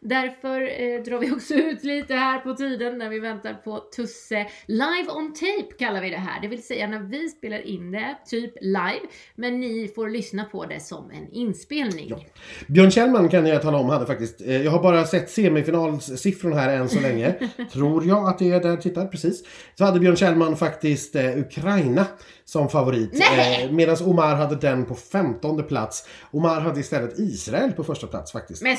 Därför 0.00 0.60
eh, 0.60 1.02
drar 1.02 1.18
vi 1.18 1.32
också 1.32 1.54
ut 1.54 1.84
lite 1.84 2.14
här 2.14 2.38
på 2.38 2.54
tiden 2.54 2.98
när 2.98 3.08
vi 3.08 3.20
väntar 3.20 3.54
på 3.54 3.78
Tusse. 3.96 4.46
Live 4.66 5.10
on 5.16 5.32
tape 5.32 5.74
kallar 5.78 6.00
vi 6.02 6.10
det 6.10 6.16
här, 6.16 6.40
det 6.42 6.48
vill 6.48 6.62
säga 6.62 6.86
när 6.86 7.00
vi 7.00 7.28
spelar 7.28 7.66
in 7.66 7.90
det, 7.90 8.16
typ 8.26 8.52
live, 8.60 9.06
men 9.34 9.60
ni 9.60 9.92
får 9.94 10.08
lyssna 10.08 10.44
på 10.44 10.64
det 10.64 10.80
som 10.80 11.10
en 11.10 11.28
inspelning. 11.32 12.06
Ja. 12.08 12.18
Björn 12.66 12.90
Kjellman 12.90 13.28
kan 13.28 13.46
jag 13.46 13.62
tala 13.62 13.78
om 13.78 13.88
hade 13.88 14.06
faktiskt, 14.06 14.40
eh, 14.40 14.62
jag 14.62 14.70
har 14.70 14.82
bara 14.82 15.06
sett 15.06 15.30
semifinalsiffrorna 15.30 16.56
här 16.56 16.76
än 16.76 16.88
så 16.88 17.00
länge. 17.00 17.34
Tror 17.72 18.04
jag 18.06 18.28
att 18.28 18.38
det 18.38 18.50
är 18.50 18.60
där, 18.60 18.76
tittar 18.76 19.06
precis. 19.06 19.44
Så 19.74 19.84
hade 19.84 20.00
Björn 20.00 20.16
Kjellman 20.16 20.56
faktiskt 20.56 21.16
eh, 21.16 21.38
Ukraina 21.38 22.06
som 22.44 22.68
favorit. 22.68 23.20
Eh, 23.20 23.70
Medan 23.70 23.96
Omar 24.04 24.35
hade 24.35 24.57
den 24.57 24.85
på 24.85 24.94
femtonde 24.94 25.62
plats. 25.62 26.04
Omar 26.30 26.61
hade 26.61 26.80
istället 26.80 27.18
Israel 27.18 27.72
på 27.72 27.85
första 27.85 28.07
plats 28.07 28.33
faktiskt. 28.33 28.62
Men. 28.62 28.76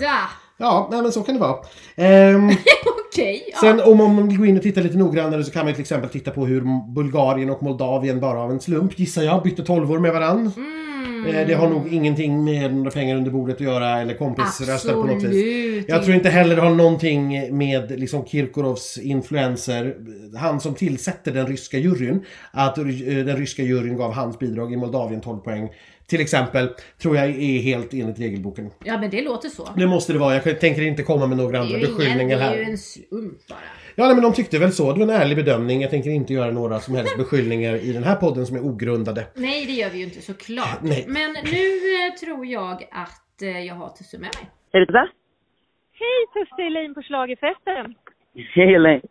Da! 0.00 0.28
Ja, 0.56 0.88
nej 0.90 1.02
men 1.02 1.12
så 1.12 1.22
kan 1.22 1.34
det 1.34 1.40
vara. 1.40 1.58
Ehm, 1.96 2.48
Okej, 3.08 3.48
ja. 3.52 3.58
Sen 3.60 3.80
om 3.80 3.96
man 3.96 4.28
vill 4.28 4.38
gå 4.38 4.46
in 4.46 4.56
och 4.56 4.62
titta 4.62 4.80
lite 4.80 4.98
noggrannare 4.98 5.44
så 5.44 5.50
kan 5.50 5.64
man 5.64 5.74
till 5.74 5.80
exempel 5.80 6.10
titta 6.10 6.30
på 6.30 6.46
hur 6.46 6.62
Bulgarien 6.94 7.50
och 7.50 7.62
Moldavien 7.62 8.20
bara 8.20 8.40
av 8.40 8.50
en 8.50 8.60
slump, 8.60 8.98
gissar 8.98 9.22
jag, 9.22 9.42
bytte 9.42 9.62
tolvor 9.62 9.98
med 9.98 10.12
varann. 10.12 10.52
Mm. 10.56 10.79
Eh, 11.28 11.46
Det 11.46 11.54
har 11.54 11.68
nog 11.68 11.92
ingenting 11.92 12.44
med 12.44 12.74
några 12.74 12.90
pengar 12.90 13.16
under 13.16 13.30
bordet 13.30 13.54
att 13.56 13.60
göra 13.60 14.00
eller 14.00 14.14
kompisröster 14.14 14.92
på 14.92 15.04
något 15.04 15.22
vis. 15.22 15.84
Jag 15.88 16.04
tror 16.04 16.14
inte 16.16 16.28
heller 16.30 16.56
det 16.56 16.62
har 16.62 16.74
någonting 16.74 17.56
med 17.58 18.00
liksom 18.00 18.24
Kirkorovs 18.26 18.98
influenser, 18.98 19.96
han 20.36 20.60
som 20.60 20.74
tillsätter 20.74 21.32
den 21.32 21.46
ryska 21.46 21.78
juryn, 21.78 22.24
att 22.50 22.78
eh, 22.78 22.84
den 22.84 23.36
ryska 23.36 23.62
juryn 23.62 23.96
gav 23.96 24.12
hans 24.12 24.38
bidrag 24.38 24.72
i 24.72 24.76
Moldavien 24.76 25.20
12 25.20 25.38
poäng. 25.38 25.68
Till 26.06 26.20
exempel, 26.20 26.68
tror 27.02 27.16
jag 27.16 27.26
är 27.26 27.58
helt 27.62 27.94
enligt 27.94 28.18
regelboken. 28.20 28.70
Ja 28.84 28.98
men 28.98 29.10
det 29.10 29.22
låter 29.22 29.48
så. 29.48 29.68
Det 29.76 29.86
måste 29.86 30.12
det 30.12 30.18
vara, 30.18 30.34
jag 30.34 30.60
tänker 30.60 30.82
inte 30.82 31.02
komma 31.02 31.26
med 31.26 31.36
några 31.38 31.60
andra 31.60 31.78
beskyllningar 31.78 32.38
det 32.38 32.44
är 32.44 32.48
här. 32.48 32.56
ju 32.56 32.62
en 32.62 32.78
slump 32.78 33.48
bara. 33.48 33.58
Ja, 34.00 34.06
nej, 34.06 34.14
men 34.14 34.24
de 34.24 34.32
tyckte 34.32 34.58
väl 34.58 34.72
så. 34.72 34.92
Det 34.92 34.98
var 35.00 35.06
en 35.12 35.20
ärlig 35.22 35.36
bedömning. 35.36 35.80
Jag 35.80 35.90
tänker 35.90 36.10
inte 36.10 36.32
göra 36.32 36.52
några 36.60 36.76
som 36.78 36.94
helst 36.94 37.16
beskyllningar 37.22 37.74
i 37.88 37.90
den 37.92 38.04
här 38.08 38.16
podden 38.24 38.46
som 38.46 38.56
är 38.56 38.64
ogrundade. 38.70 39.22
Nej 39.46 39.66
det 39.68 39.72
gör 39.80 39.90
vi 39.90 39.98
ju 39.98 40.04
inte 40.04 40.22
såklart. 40.30 40.80
Nej. 40.92 41.02
Men 41.16 41.30
nu 41.56 41.66
eh, 41.96 42.10
tror 42.22 42.46
jag 42.46 42.76
att 43.06 43.34
eh, 43.42 43.60
jag 43.68 43.74
har 43.74 43.88
Tusse 43.88 44.18
med 44.24 44.30
mig. 44.36 44.44
Det 44.72 44.92
där? 44.98 45.08
Hej 46.00 46.20
Tusse 46.34 46.62
Elaine 46.62 46.94
på 46.94 47.02
Schlagerfesten! 47.02 47.94
Hej 48.54 48.74
Elaine. 48.74 49.06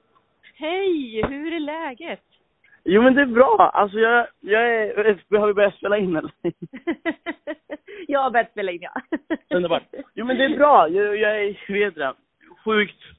Hej, 0.64 1.24
hur 1.30 1.54
är 1.54 1.60
läget? 1.60 2.26
Jo 2.84 3.02
men 3.02 3.14
det 3.16 3.22
är 3.22 3.34
bra. 3.40 3.72
Alltså 3.74 3.98
jag, 3.98 4.28
jag 4.40 4.62
är, 4.62 5.38
har 5.40 5.48
vi 5.48 5.54
börjat 5.54 5.76
spela 5.76 5.98
in 5.98 6.16
eller? 6.16 6.32
jag 8.08 8.20
har 8.24 8.32
börjat 8.32 8.52
spela 8.52 8.72
in 8.72 8.82
ja. 8.82 8.94
Underbart. 9.56 9.84
Jo 10.16 10.26
men 10.26 10.38
det 10.38 10.46
är 10.46 10.58
bra. 10.58 10.90
Jag, 10.90 11.18
jag 11.18 11.44
är, 11.44 11.74
vet 11.74 11.96
du, 11.96 12.14
sjukt 12.66 13.19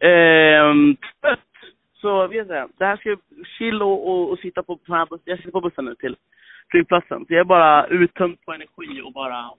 ehm. 0.00 0.96
Så 2.00 2.26
vet 2.26 2.48
du, 2.48 2.68
det 2.78 2.84
här 2.84 2.96
ska 2.96 3.08
jag 3.08 3.18
chill 3.58 3.82
och, 3.82 4.08
och, 4.10 4.30
och 4.30 4.38
sitta 4.38 4.62
på, 4.62 4.76
på 4.76 4.94
här 4.94 5.06
bussen. 5.06 5.22
Jag 5.24 5.38
sitter 5.38 5.50
på 5.50 5.60
bussen 5.60 5.84
nu 5.84 5.94
till 5.94 6.16
flygplatsen. 6.70 7.26
Så 7.26 7.34
jag 7.34 7.40
är 7.40 7.44
bara 7.44 7.86
uttömd 7.86 8.44
på 8.44 8.52
energi 8.52 9.00
och 9.04 9.12
bara, 9.12 9.50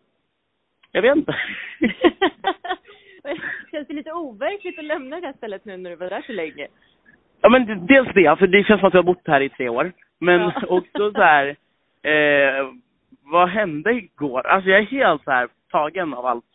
jag 0.92 1.02
vet 1.02 1.16
inte. 1.16 1.36
Känns 3.72 3.88
det 3.88 3.94
lite 3.94 4.12
overkligt 4.12 4.80
att 4.80 4.86
lämna 4.86 5.20
det 5.20 5.28
här 5.28 5.34
stället 5.34 5.66
nu 5.66 5.78
när 5.78 5.90
du 5.90 5.96
var 5.96 6.10
där 6.10 6.24
så 6.26 6.34
länge? 6.34 6.68
Ja 7.42 7.50
men 7.50 7.86
dels 7.88 8.10
det, 8.14 8.40
för 8.40 8.48
det 8.48 8.64
känns 8.64 8.80
som 8.80 8.88
att 8.88 8.94
jag 8.94 9.04
har 9.04 9.14
bott 9.14 9.28
här 9.28 9.42
i 9.42 9.50
tre 9.50 9.70
år. 9.70 9.92
Men 10.20 10.40
Ja. 10.42 10.62
också 10.68 11.12
så 11.12 11.22
här, 11.22 11.56
eh, 12.02 12.72
vad 13.24 13.50
hände 13.50 13.94
igår? 13.94 14.48
Alltså 14.48 14.70
jag 14.70 14.80
är 14.80 14.86
helt 14.86 15.24
så 15.24 15.32
här 15.32 15.48
tagen 15.72 16.14
av 16.14 16.26
allt. 16.26 16.46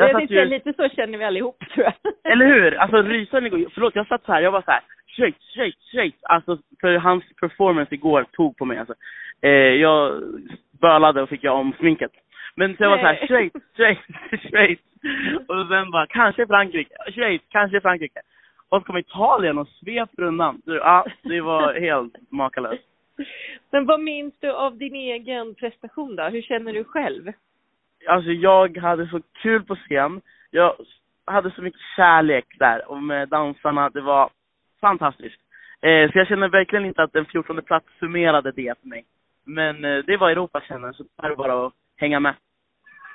Jag, 0.00 0.10
satt 0.10 0.18
tänkte 0.18 0.34
ju- 0.34 0.44
lite 0.44 0.72
så 0.72 0.88
känner 0.88 1.18
vi 1.18 1.24
allihop 1.24 1.58
tror 1.74 1.84
jag. 1.84 1.94
Eller 2.32 2.46
hur? 2.46 2.74
Alltså 2.74 3.02
rysaren 3.02 3.46
igår, 3.46 3.70
förlåt 3.74 3.94
jag 3.96 4.06
satt 4.06 4.24
så 4.24 4.32
här, 4.32 4.40
jag 4.40 4.50
var 4.52 4.62
så 4.62 4.70
här, 4.70 4.80
Schweiz, 5.06 5.34
Schweiz, 5.54 5.74
Schweiz. 5.92 6.14
Alltså 6.22 6.58
för 6.80 6.94
hans 6.96 7.24
performance 7.40 7.94
igår 7.94 8.26
tog 8.32 8.56
på 8.56 8.64
mig 8.64 8.78
alltså. 8.78 8.94
Eh, 9.42 9.50
jag 9.50 10.22
bölade 10.80 11.22
och 11.22 11.28
fick 11.28 11.44
jag 11.44 11.56
om 11.58 11.72
sminket. 11.78 12.12
Men 12.56 12.76
så 12.76 12.82
jag 12.82 12.90
var 12.90 12.98
så 12.98 13.06
här. 13.06 13.26
Schweiz, 13.26 13.52
Schweiz, 13.76 13.98
Schweiz. 14.50 14.78
Och 15.48 15.68
sen 15.68 15.90
bara, 15.90 16.06
kanske 16.06 16.46
Frankrike, 16.46 16.94
Schweiz, 17.14 17.42
kanske 17.48 17.80
Frankrike. 17.80 18.20
Och 18.68 18.80
så 18.80 18.84
kom 18.86 18.96
Italien 18.98 19.58
och 19.58 19.68
svep 19.68 20.10
undan. 20.16 20.62
Ja, 20.64 21.06
det 21.22 21.40
var 21.40 21.74
helt 21.80 22.14
makalöst. 22.30 22.84
Men 23.72 23.86
vad 23.86 24.00
minns 24.00 24.34
du 24.40 24.50
av 24.52 24.78
din 24.78 24.94
egen 24.94 25.54
prestation 25.54 26.16
då? 26.16 26.22
Hur 26.22 26.42
känner 26.42 26.72
du 26.72 26.84
själv? 26.84 27.32
Alltså 28.10 28.30
jag 28.30 28.78
hade 28.78 29.06
så 29.06 29.20
kul 29.42 29.64
på 29.64 29.76
scen. 29.76 30.20
Jag 30.50 30.74
hade 31.24 31.50
så 31.50 31.62
mycket 31.62 31.80
kärlek 31.96 32.46
där 32.58 32.90
och 32.90 33.02
med 33.02 33.28
dansarna. 33.28 33.90
Det 33.90 34.00
var 34.00 34.30
fantastiskt. 34.80 35.40
Eh, 35.82 36.10
så 36.10 36.18
jag 36.18 36.28
känner 36.28 36.48
verkligen 36.48 36.84
inte 36.84 37.02
att 37.02 37.16
en 37.16 37.26
14 37.26 37.62
plats 37.62 37.86
summerade 37.98 38.52
det 38.52 38.74
för 38.80 38.88
mig. 38.88 39.04
Men 39.44 39.84
eh, 39.84 39.98
det 39.98 40.16
var 40.16 40.30
Europa 40.30 40.60
känner 40.68 40.92
så 40.92 41.02
det 41.02 41.26
är 41.26 41.36
bara 41.36 41.66
att 41.66 41.72
hänga 41.96 42.20
med. 42.20 42.34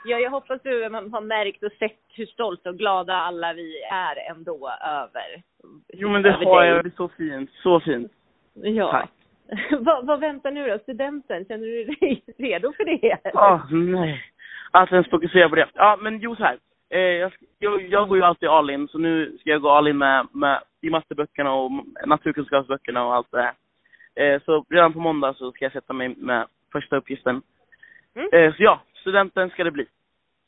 Ja, 0.06 0.20
jag 0.20 0.32
hoppas 0.32 0.62
du 0.64 0.84
har 0.84 1.22
märkt 1.22 1.64
och 1.64 1.72
sett 1.80 2.00
hur 2.14 2.26
stolta 2.26 2.70
och 2.70 2.78
glada 2.78 3.14
alla 3.14 3.54
vi 3.54 3.82
är 3.92 4.32
ändå 4.32 4.70
över 4.82 5.44
Jo 5.94 6.10
men 6.10 6.22
det 6.22 6.30
över 6.30 6.46
har 6.46 6.62
dig. 6.62 6.70
jag, 6.70 6.86
det 6.86 6.88
är 6.88 6.98
så 6.98 7.10
fint, 7.10 7.50
så 7.64 7.80
fint. 7.80 8.12
Ja. 8.54 8.92
Tack. 8.92 9.12
vad, 9.80 10.06
vad 10.06 10.20
väntar 10.20 10.52
nu 10.52 10.68
då? 10.68 10.80
Studenten, 10.80 11.46
känner 11.46 11.66
du 11.66 11.84
dig 11.84 12.24
redo 12.38 12.74
för 12.74 12.86
det? 12.86 13.18
Åh, 13.34 13.72
nej. 13.72 14.24
Att 14.76 14.92
ens 14.92 15.10
fokusera 15.10 15.50
på 15.50 15.56
det. 15.56 15.68
Ja, 15.74 15.98
men 16.02 16.20
jo 16.20 16.36
så 16.36 16.44
här. 16.44 16.58
Eh, 16.90 17.00
jag, 17.00 17.32
jag, 17.60 17.82
jag 17.82 18.08
går 18.08 18.18
ju 18.18 18.24
alltid 18.24 18.50
all 18.50 18.70
in, 18.70 18.88
så 18.88 18.98
nu 18.98 19.38
ska 19.40 19.50
jag 19.50 19.62
gå 19.62 19.70
all 19.70 19.88
in 19.88 19.98
med, 19.98 20.28
med 20.32 20.62
i 20.82 20.90
matteböckerna 20.90 21.54
och 21.54 21.72
naturkunskapsböckerna 22.06 23.06
och 23.06 23.16
allt 23.16 23.32
det 23.32 23.42
här. 23.42 23.54
Eh, 24.16 24.42
så 24.42 24.66
redan 24.70 24.94
på 24.94 25.00
måndag 25.00 25.34
så 25.34 25.52
ska 25.52 25.66
jag 25.66 25.72
sätta 25.72 25.94
mig 25.94 26.16
med 26.18 26.48
första 26.72 26.98
uppgiften. 26.98 27.42
Mm. 28.16 28.30
Eh, 28.34 28.56
så 28.56 28.64
ja, 28.64 28.82
studenten 29.02 29.50
ska 29.50 29.64
det 29.64 29.72
bli. 29.72 29.86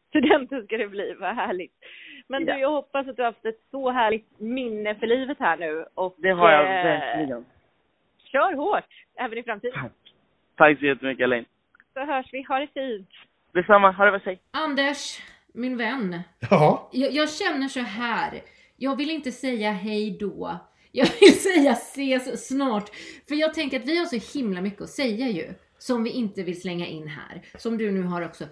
Studenten 0.10 0.66
ska 0.66 0.78
det 0.78 0.88
bli, 0.88 1.14
vad 1.20 1.36
härligt. 1.36 1.74
Men 2.28 2.46
Ja. 2.48 2.54
du, 2.54 2.60
jag 2.60 2.70
hoppas 2.70 3.08
att 3.08 3.16
du 3.16 3.22
har 3.22 3.32
haft 3.32 3.46
ett 3.46 3.62
så 3.72 3.90
härligt 3.92 4.40
minne 4.40 4.96
för 4.96 5.08
livet 5.08 5.40
här 5.40 5.58
nu. 5.58 5.86
Och, 5.94 6.16
Det 6.18 6.30
har 6.30 6.52
jag 6.52 6.62
eh, 6.62 6.84
verkligen. 6.84 7.46
Kör 8.32 8.54
hårt, 8.56 8.84
även 9.16 9.38
i 9.38 9.44
framtiden. 9.44 9.90
Tack 10.56 10.80
så 10.80 10.86
jättemycket 10.86 11.24
Elaine. 11.24 11.46
Så 11.94 12.00
hörs 12.06 12.26
vi, 12.32 12.42
ha 12.44 12.60
det 12.60 12.68
fint. 12.74 13.10
Detsamma, 13.58 13.92
ha 13.92 14.06
det 14.06 14.12
väl 14.12 14.22
sig. 14.22 14.42
Anders, 14.52 15.22
min 15.54 15.78
vän. 15.78 16.22
Jaha. 16.50 16.80
Jag, 16.92 17.12
jag 17.12 17.30
känner 17.32 17.68
så 17.68 17.80
här. 17.80 18.42
Jag 18.78 18.96
vill 18.96 19.10
inte 19.10 19.32
säga 19.32 19.72
hej 19.72 20.18
då. 20.20 20.58
Jag 20.92 21.08
vill 21.20 21.40
säga 21.42 21.72
ses 21.72 22.48
snart. 22.48 22.90
För 23.28 23.36
jag 23.36 23.54
tänker 23.54 23.80
att 23.80 23.86
vi 23.86 23.98
har 23.98 24.06
så 24.06 24.38
himla 24.38 24.62
mycket 24.62 24.82
att 24.82 24.90
säga 24.90 25.28
ju. 25.30 25.54
Som 25.80 26.04
vi 26.04 26.10
inte 26.10 26.44
vill 26.44 26.62
slänga 26.62 26.88
in 26.88 27.08
här. 27.08 27.42
Som 27.58 27.78
du 27.78 27.92
nu 27.92 28.04
har 28.04 28.22
också 28.26 28.46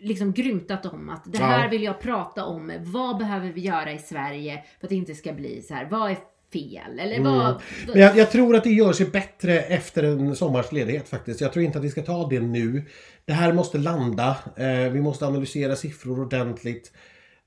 liksom 0.00 0.32
grymtat 0.32 0.86
om 0.86 1.08
att 1.08 1.32
det 1.32 1.38
här 1.38 1.64
Ja. 1.64 1.68
vill 1.70 1.82
jag 1.82 2.00
prata 2.00 2.44
om. 2.44 2.72
Vad 2.80 3.18
behöver 3.18 3.48
vi 3.52 3.60
göra 3.60 3.92
i 3.92 3.98
Sverige 3.98 4.64
för 4.80 4.86
att 4.86 4.90
det 4.90 4.96
inte 4.96 5.14
ska 5.14 5.32
bli 5.32 5.62
så 5.62 5.74
här. 5.74 5.84
Vad 5.90 6.10
är 6.10 6.16
fel? 6.52 6.98
Eller 6.98 7.20
vad... 7.20 7.46
Mm. 7.46 7.60
Men 7.86 8.00
jag, 8.00 8.16
jag 8.16 8.30
tror 8.30 8.56
att 8.56 8.64
det 8.64 8.70
gör 8.70 8.92
sig 8.92 9.06
bättre 9.06 9.60
efter 9.60 10.02
en 10.02 10.36
sommars 10.36 10.72
ledighet 10.72 11.08
faktiskt. 11.08 11.40
Jag 11.40 11.52
tror 11.52 11.64
inte 11.64 11.78
att 11.78 11.84
vi 11.84 11.90
ska 11.90 12.02
ta 12.02 12.28
det 12.28 12.40
nu. 12.40 12.84
Det 13.24 13.32
här 13.32 13.52
måste 13.52 13.78
landa. 13.78 14.36
Eh, 14.56 14.92
vi 14.92 15.00
måste 15.00 15.26
analysera 15.26 15.76
siffror 15.76 16.20
ordentligt. 16.20 16.92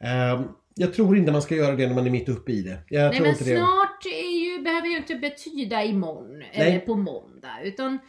Eh, 0.03 0.41
jag 0.75 0.93
tror 0.93 1.17
inte 1.17 1.31
man 1.31 1.41
ska 1.41 1.55
göra 1.55 1.75
det 1.75 1.87
när 1.87 1.95
man 1.95 2.05
är 2.05 2.11
mitt 2.11 2.29
uppe 2.29 2.51
i 2.51 2.61
det. 2.61 2.77
Jag 2.89 3.01
Nej 3.01 3.11
tror 3.11 3.21
men 3.21 3.31
inte 3.31 3.43
det. 3.43 3.57
snart 3.57 4.05
ju, 4.05 4.63
behöver 4.63 4.87
ju 4.87 4.97
inte 4.97 5.15
betyda 5.15 5.83
imorgon 5.83 6.43
eller 6.51 6.79
på 6.79 6.95
måndag. 6.95 7.61
Utan 7.63 7.99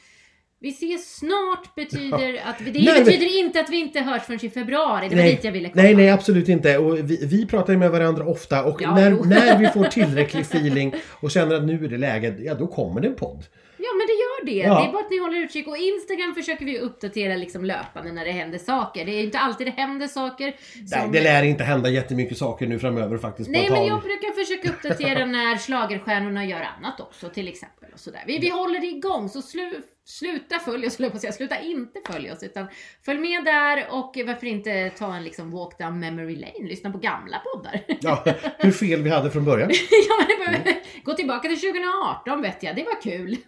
vi 0.62 0.68
ses 0.68 1.14
snart 1.16 1.74
betyder 1.74 2.42
att 2.46 2.60
vi, 2.60 2.70
det 2.70 2.78
Nej, 2.80 2.94
men- 2.94 3.04
betyder 3.04 3.38
inte 3.38 3.60
att 3.60 3.70
vi 3.70 3.76
inte 3.80 4.00
hörs 4.00 4.22
förrän 4.22 4.44
i 4.44 4.50
februari. 4.50 5.08
Det 5.08 5.16
var 5.16 5.22
dit 5.22 5.44
jag 5.44 5.52
ville 5.52 5.68
komma. 5.68 5.82
nej, 5.82 5.94
nej, 5.94 6.10
absolut 6.10 6.48
inte. 6.48 6.78
Och 6.78 6.98
vi, 7.10 7.26
vi 7.26 7.46
pratar 7.46 7.76
med 7.76 7.90
varandra 7.90 8.24
ofta 8.26 8.64
och 8.64 8.82
Ja, 8.82 8.94
när, 8.94 9.10
när 9.24 9.58
vi 9.58 9.66
får 9.66 9.84
tillräcklig 9.90 10.40
feeling 10.40 10.94
och 11.20 11.30
känner 11.30 11.54
att 11.56 11.64
nu 11.64 11.84
är 11.84 11.88
det 11.88 11.98
läge, 11.98 12.34
ja 12.38 12.54
då 12.54 12.66
kommer 12.66 13.00
det 13.00 13.08
en 13.08 13.14
podd. 13.14 13.44
Ja 13.78 13.88
men 13.98 14.06
det 14.06 14.12
gör 14.12 14.44
det. 14.62 14.68
Ja. 14.68 14.80
Det 14.82 14.88
är 14.88 14.92
bara 14.92 15.02
att 15.04 15.10
ni 15.10 15.18
håller 15.18 15.38
utkik. 15.38 15.68
Och 15.68 15.76
Instagram 15.76 16.34
försöker 16.34 16.64
vi 16.64 16.78
uppdatera 16.78 17.36
liksom 17.36 17.64
löpande 17.64 18.12
när 18.12 18.24
det 18.24 18.30
händer 18.30 18.58
saker. 18.58 19.04
Det 19.04 19.12
är 19.12 19.22
inte 19.22 19.38
alltid 19.38 19.66
det 19.66 19.70
händer 19.70 20.06
saker. 20.06 20.44
Nej, 20.76 20.88
som- 21.02 21.12
det 21.12 21.20
lär 21.20 21.42
inte 21.42 21.64
hända 21.64 21.90
jättemycket 21.90 22.38
saker 22.38 22.66
nu 22.66 22.78
framöver 22.78 23.18
faktiskt 23.18 23.50
Nej 23.50 23.70
men 23.70 23.86
jag 23.86 24.02
brukar 24.02 24.44
försöka 24.44 24.68
uppdatera 24.70 25.26
när 25.26 25.58
schlagerstjärnorna 25.58 26.44
gör 26.44 26.60
annat 26.78 27.00
också 27.00 27.28
till 27.28 27.48
exempel. 27.48 27.88
Och 27.94 28.00
sådär. 28.00 28.24
Vi, 28.26 28.38
vi 28.38 28.48
håller 28.48 28.80
det 28.80 28.86
igång 28.86 29.28
så 29.28 29.42
slu, 29.42 29.70
sluta 30.04 30.58
följa 30.58 30.86
oss, 30.88 31.00
jag 31.00 31.20
säga. 31.20 31.32
Sluta 31.32 31.60
inte 31.60 32.00
följa 32.12 32.32
oss 32.32 32.42
utan 32.42 32.66
följ 33.04 33.18
med 33.18 33.44
där 33.44 33.86
och 33.90 34.18
varför 34.26 34.46
inte 34.46 34.90
ta 34.98 35.14
en 35.14 35.24
liksom 35.24 35.50
walk 35.50 35.78
down 35.78 36.00
memory 36.00 36.36
lane. 36.36 36.68
Lyssna 36.68 36.90
på 36.92 36.98
gamla 36.98 37.38
poddar. 37.38 37.80
Ja, 38.00 38.24
hur 38.58 38.70
fel 38.72 39.02
vi 39.02 39.10
hade 39.10 39.30
från 39.30 39.44
början. 39.44 39.70
ja, 40.08 40.14
men 40.18 40.28
det 40.28 40.44
behöver- 40.46 40.82
Gå 41.04 41.14
tillbaka 41.14 41.48
till 41.48 41.60
2018 41.60 42.42
vet 42.42 42.62
jag, 42.62 42.76
det 42.76 42.84
var 42.84 43.02
kul. 43.02 43.36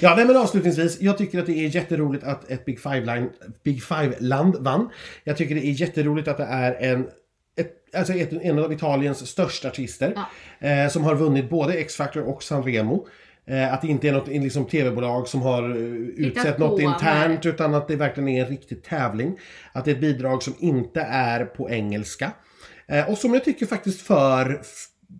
Ja, 0.00 0.14
nej, 0.16 0.24
men 0.24 0.36
avslutningsvis. 0.36 1.00
Jag 1.00 1.18
tycker 1.18 1.38
att 1.38 1.46
det 1.46 1.52
är 1.52 1.74
jätteroligt 1.74 2.24
att 2.24 2.50
ett 2.50 2.64
Big 2.64 2.80
Five-land 2.82 3.30
Big 3.64 3.82
Five 3.82 4.16
-land 4.18 4.62
vann. 4.62 4.90
Jag 5.24 5.36
tycker 5.36 5.54
det 5.54 5.66
är 5.66 5.80
jätteroligt 5.80 6.28
att 6.28 6.36
det 6.36 6.44
är 6.44 6.72
en 6.92 7.08
ett, 7.56 7.94
alltså 7.96 8.12
ett, 8.12 8.32
en 8.32 8.58
av 8.58 8.72
Italiens 8.72 9.26
största 9.28 9.68
artister 9.68 10.14
eh, 10.58 10.88
som 10.88 11.04
har 11.04 11.14
vunnit 11.14 11.50
både 11.50 11.74
X-Factor 11.74 12.22
och 12.22 12.42
Sanremo. 12.42 13.06
Eh, 13.50 13.74
att 13.74 13.82
det 13.82 13.88
inte 13.88 14.08
är 14.08 14.12
något 14.12 14.28
liksom, 14.28 14.64
tv-bolag 14.64 15.28
som 15.28 15.42
har 15.42 15.62
eh, 15.70 16.26
utsett 16.26 16.58
något 16.58 16.80
internt 16.80 17.46
utan 17.46 17.74
att 17.74 17.88
det 17.88 17.96
verkligen 17.96 18.28
är 18.28 18.44
en 18.44 18.50
riktig 18.50 18.82
tävling. 18.82 19.38
Att 19.72 19.84
det 19.84 19.90
är 19.90 19.94
ett 19.94 20.00
bidrag 20.00 20.42
som 20.42 20.54
inte 20.58 21.00
är 21.00 21.44
på 21.44 21.70
engelska. 21.70 22.32
Eh, 22.86 23.10
och 23.10 23.18
som 23.18 23.34
jag 23.34 23.44
tycker 23.44 23.66
faktiskt 23.66 24.00
för 24.00 24.60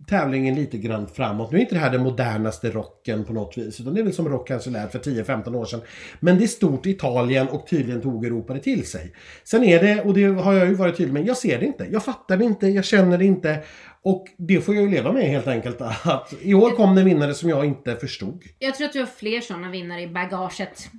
tävlingen 0.07 0.55
lite 0.55 0.77
grann 0.77 1.07
framåt. 1.07 1.51
Nu 1.51 1.57
är 1.57 1.61
inte 1.61 1.75
det 1.75 1.79
här 1.79 1.89
den 1.89 2.03
modernaste 2.03 2.71
rocken 2.71 3.25
på 3.25 3.33
något 3.33 3.57
vis. 3.57 3.79
Utan 3.79 3.93
det 3.93 4.01
är 4.01 4.03
väl 4.03 4.13
som 4.13 4.29
rock 4.29 4.47
kanske 4.47 4.69
lät 4.69 4.91
för 4.91 4.99
10-15 4.99 5.55
år 5.55 5.65
sedan. 5.65 5.81
Men 6.19 6.37
det 6.37 6.43
är 6.43 6.47
stort 6.47 6.85
i 6.85 6.89
Italien 6.89 7.47
och 7.47 7.67
tydligen 7.67 8.01
tog 8.01 8.25
Europa 8.25 8.53
det 8.53 8.59
till 8.59 8.85
sig. 8.85 9.13
Sen 9.43 9.63
är 9.63 9.83
det, 9.83 10.01
och 10.01 10.13
det 10.13 10.23
har 10.23 10.53
jag 10.53 10.67
ju 10.67 10.73
varit 10.73 10.97
tydlig 10.97 11.13
med, 11.13 11.27
jag 11.27 11.37
ser 11.37 11.59
det 11.59 11.65
inte. 11.65 11.87
Jag 11.91 12.03
fattar 12.03 12.37
det 12.37 12.45
inte, 12.45 12.67
jag 12.67 12.85
känner 12.85 13.17
det 13.17 13.25
inte. 13.25 13.59
Och 14.03 14.25
det 14.37 14.61
får 14.61 14.75
jag 14.75 14.83
ju 14.83 14.89
leva 14.89 15.11
med 15.11 15.23
helt 15.23 15.47
enkelt. 15.47 15.81
Att 16.03 16.33
I 16.41 16.53
år 16.53 16.71
kom 16.71 16.95
det 16.95 17.03
vinnare 17.03 17.33
som 17.33 17.49
jag 17.49 17.65
inte 17.65 17.95
förstod. 17.95 18.43
Jag 18.59 18.75
tror 18.75 18.87
att 18.87 18.93
du 18.93 18.99
har 18.99 19.05
fler 19.05 19.41
sådana 19.41 19.69
vinnare 19.69 20.01
i 20.01 20.07
bagaget. 20.07 20.89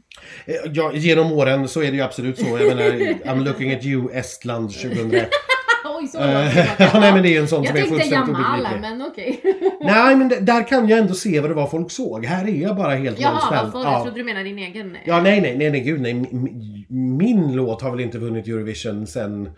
Eh, 0.47 0.55
Ja, 0.73 0.93
genom 0.95 1.33
åren 1.33 1.69
så 1.69 1.83
är 1.83 1.91
det 1.91 1.97
ju 1.97 2.03
absolut 2.03 2.39
så. 2.39 2.47
Jag 2.47 2.77
menar, 2.77 2.83
I'm 3.25 3.45
looking 3.45 3.73
at 3.73 3.85
you 3.85 4.13
Estland 4.13 4.71
2001. 4.75 5.29
Oj, 6.01 6.07
så 6.09 6.19
Eh, 6.19 6.59
ja, 6.79 6.91
nej, 7.01 7.13
men 7.13 7.23
det 7.23 7.37
är 7.37 7.41
en 7.41 7.49
sån 7.49 7.65
Jag 7.65 7.77
som 7.77 7.85
är 7.85 7.89
fullständigt 7.89 8.37
obegriplig. 8.37 8.81
men 8.81 9.03
okej. 9.03 9.41
Nej, 9.81 10.17
men 10.17 10.29
det, 10.29 10.41
där 10.41 10.69
kan 10.69 10.89
jag 10.89 10.99
ändå 10.99 11.15
se 11.15 11.41
vad 11.41 11.51
det 11.51 11.55
var 11.55 11.67
folk 11.67 11.91
såg. 11.91 12.25
Här 12.27 12.49
är 12.49 12.63
jag 12.63 12.77
bara 12.77 12.95
helt 12.95 13.21
Jaha, 13.21 13.33
nollställd. 13.33 13.73
varför? 13.73 13.91
Jag 13.91 14.03
trodde 14.03 14.19
du 14.19 14.25
menade 14.25 14.45
din 14.45 14.59
egen. 14.59 14.97
Ja, 15.05 15.21
nej, 15.21 15.41
nej, 15.41 15.57
nej, 15.57 15.71
nej, 15.71 15.81
gud 15.81 16.01
nej. 16.01 16.15
Min, 16.15 17.17
min 17.17 17.53
låt 17.53 17.83
har 17.83 17.91
väl 17.91 18.01
inte 18.01 18.19
vunnit 18.19 18.47
Eurovision 18.49 19.07
sen... 19.07 19.51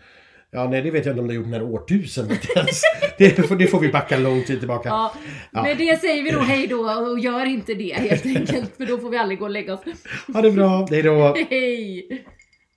Ja, 0.55 0.69
nej, 0.69 0.83
det 0.83 0.91
vet 0.91 1.07
jag 1.07 1.13
inte 1.13 1.21
om 1.21 1.29
det 1.29 1.35
har 1.35 1.37
gjort 1.43 1.53
här 1.53 1.63
årtusendet 1.63 2.57
ens. 2.57 2.83
det, 3.19 3.49
får, 3.49 3.57
det 3.57 3.67
får 3.67 3.81
vi 3.81 3.89
backa 3.89 4.19
lång 4.19 4.45
tid 4.45 4.59
tillbaka. 4.59 4.89
Ja, 4.89 5.15
med 5.53 5.79
det 5.79 6.01
säger 6.01 6.23
vi 6.23 6.31
då 6.31 6.41
hej 6.41 6.67
då 6.67 6.91
och 6.91 7.19
gör 7.19 7.47
inte 7.47 7.75
det 7.75 7.95
helt 7.95 8.27
enkelt 8.27 8.77
för 8.77 8.87
då 8.87 8.99
får 8.99 9.11
vi 9.11 9.17
aldrig 9.17 9.39
gå 9.39 9.45
och 9.45 9.51
lägga 9.51 9.75
oss. 9.75 9.81
Ha 10.35 10.43
det 10.43 10.51
bra, 10.51 10.87
hej 10.91 11.03
då. 11.03 11.37
Hej! 11.51 12.25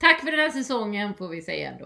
Tack 0.01 0.19
för 0.19 0.31
den 0.31 0.39
här 0.39 0.49
säsongen 0.49 1.13
får 1.13 1.27
vi 1.27 1.41
säga 1.41 1.71
ändå. 1.71 1.85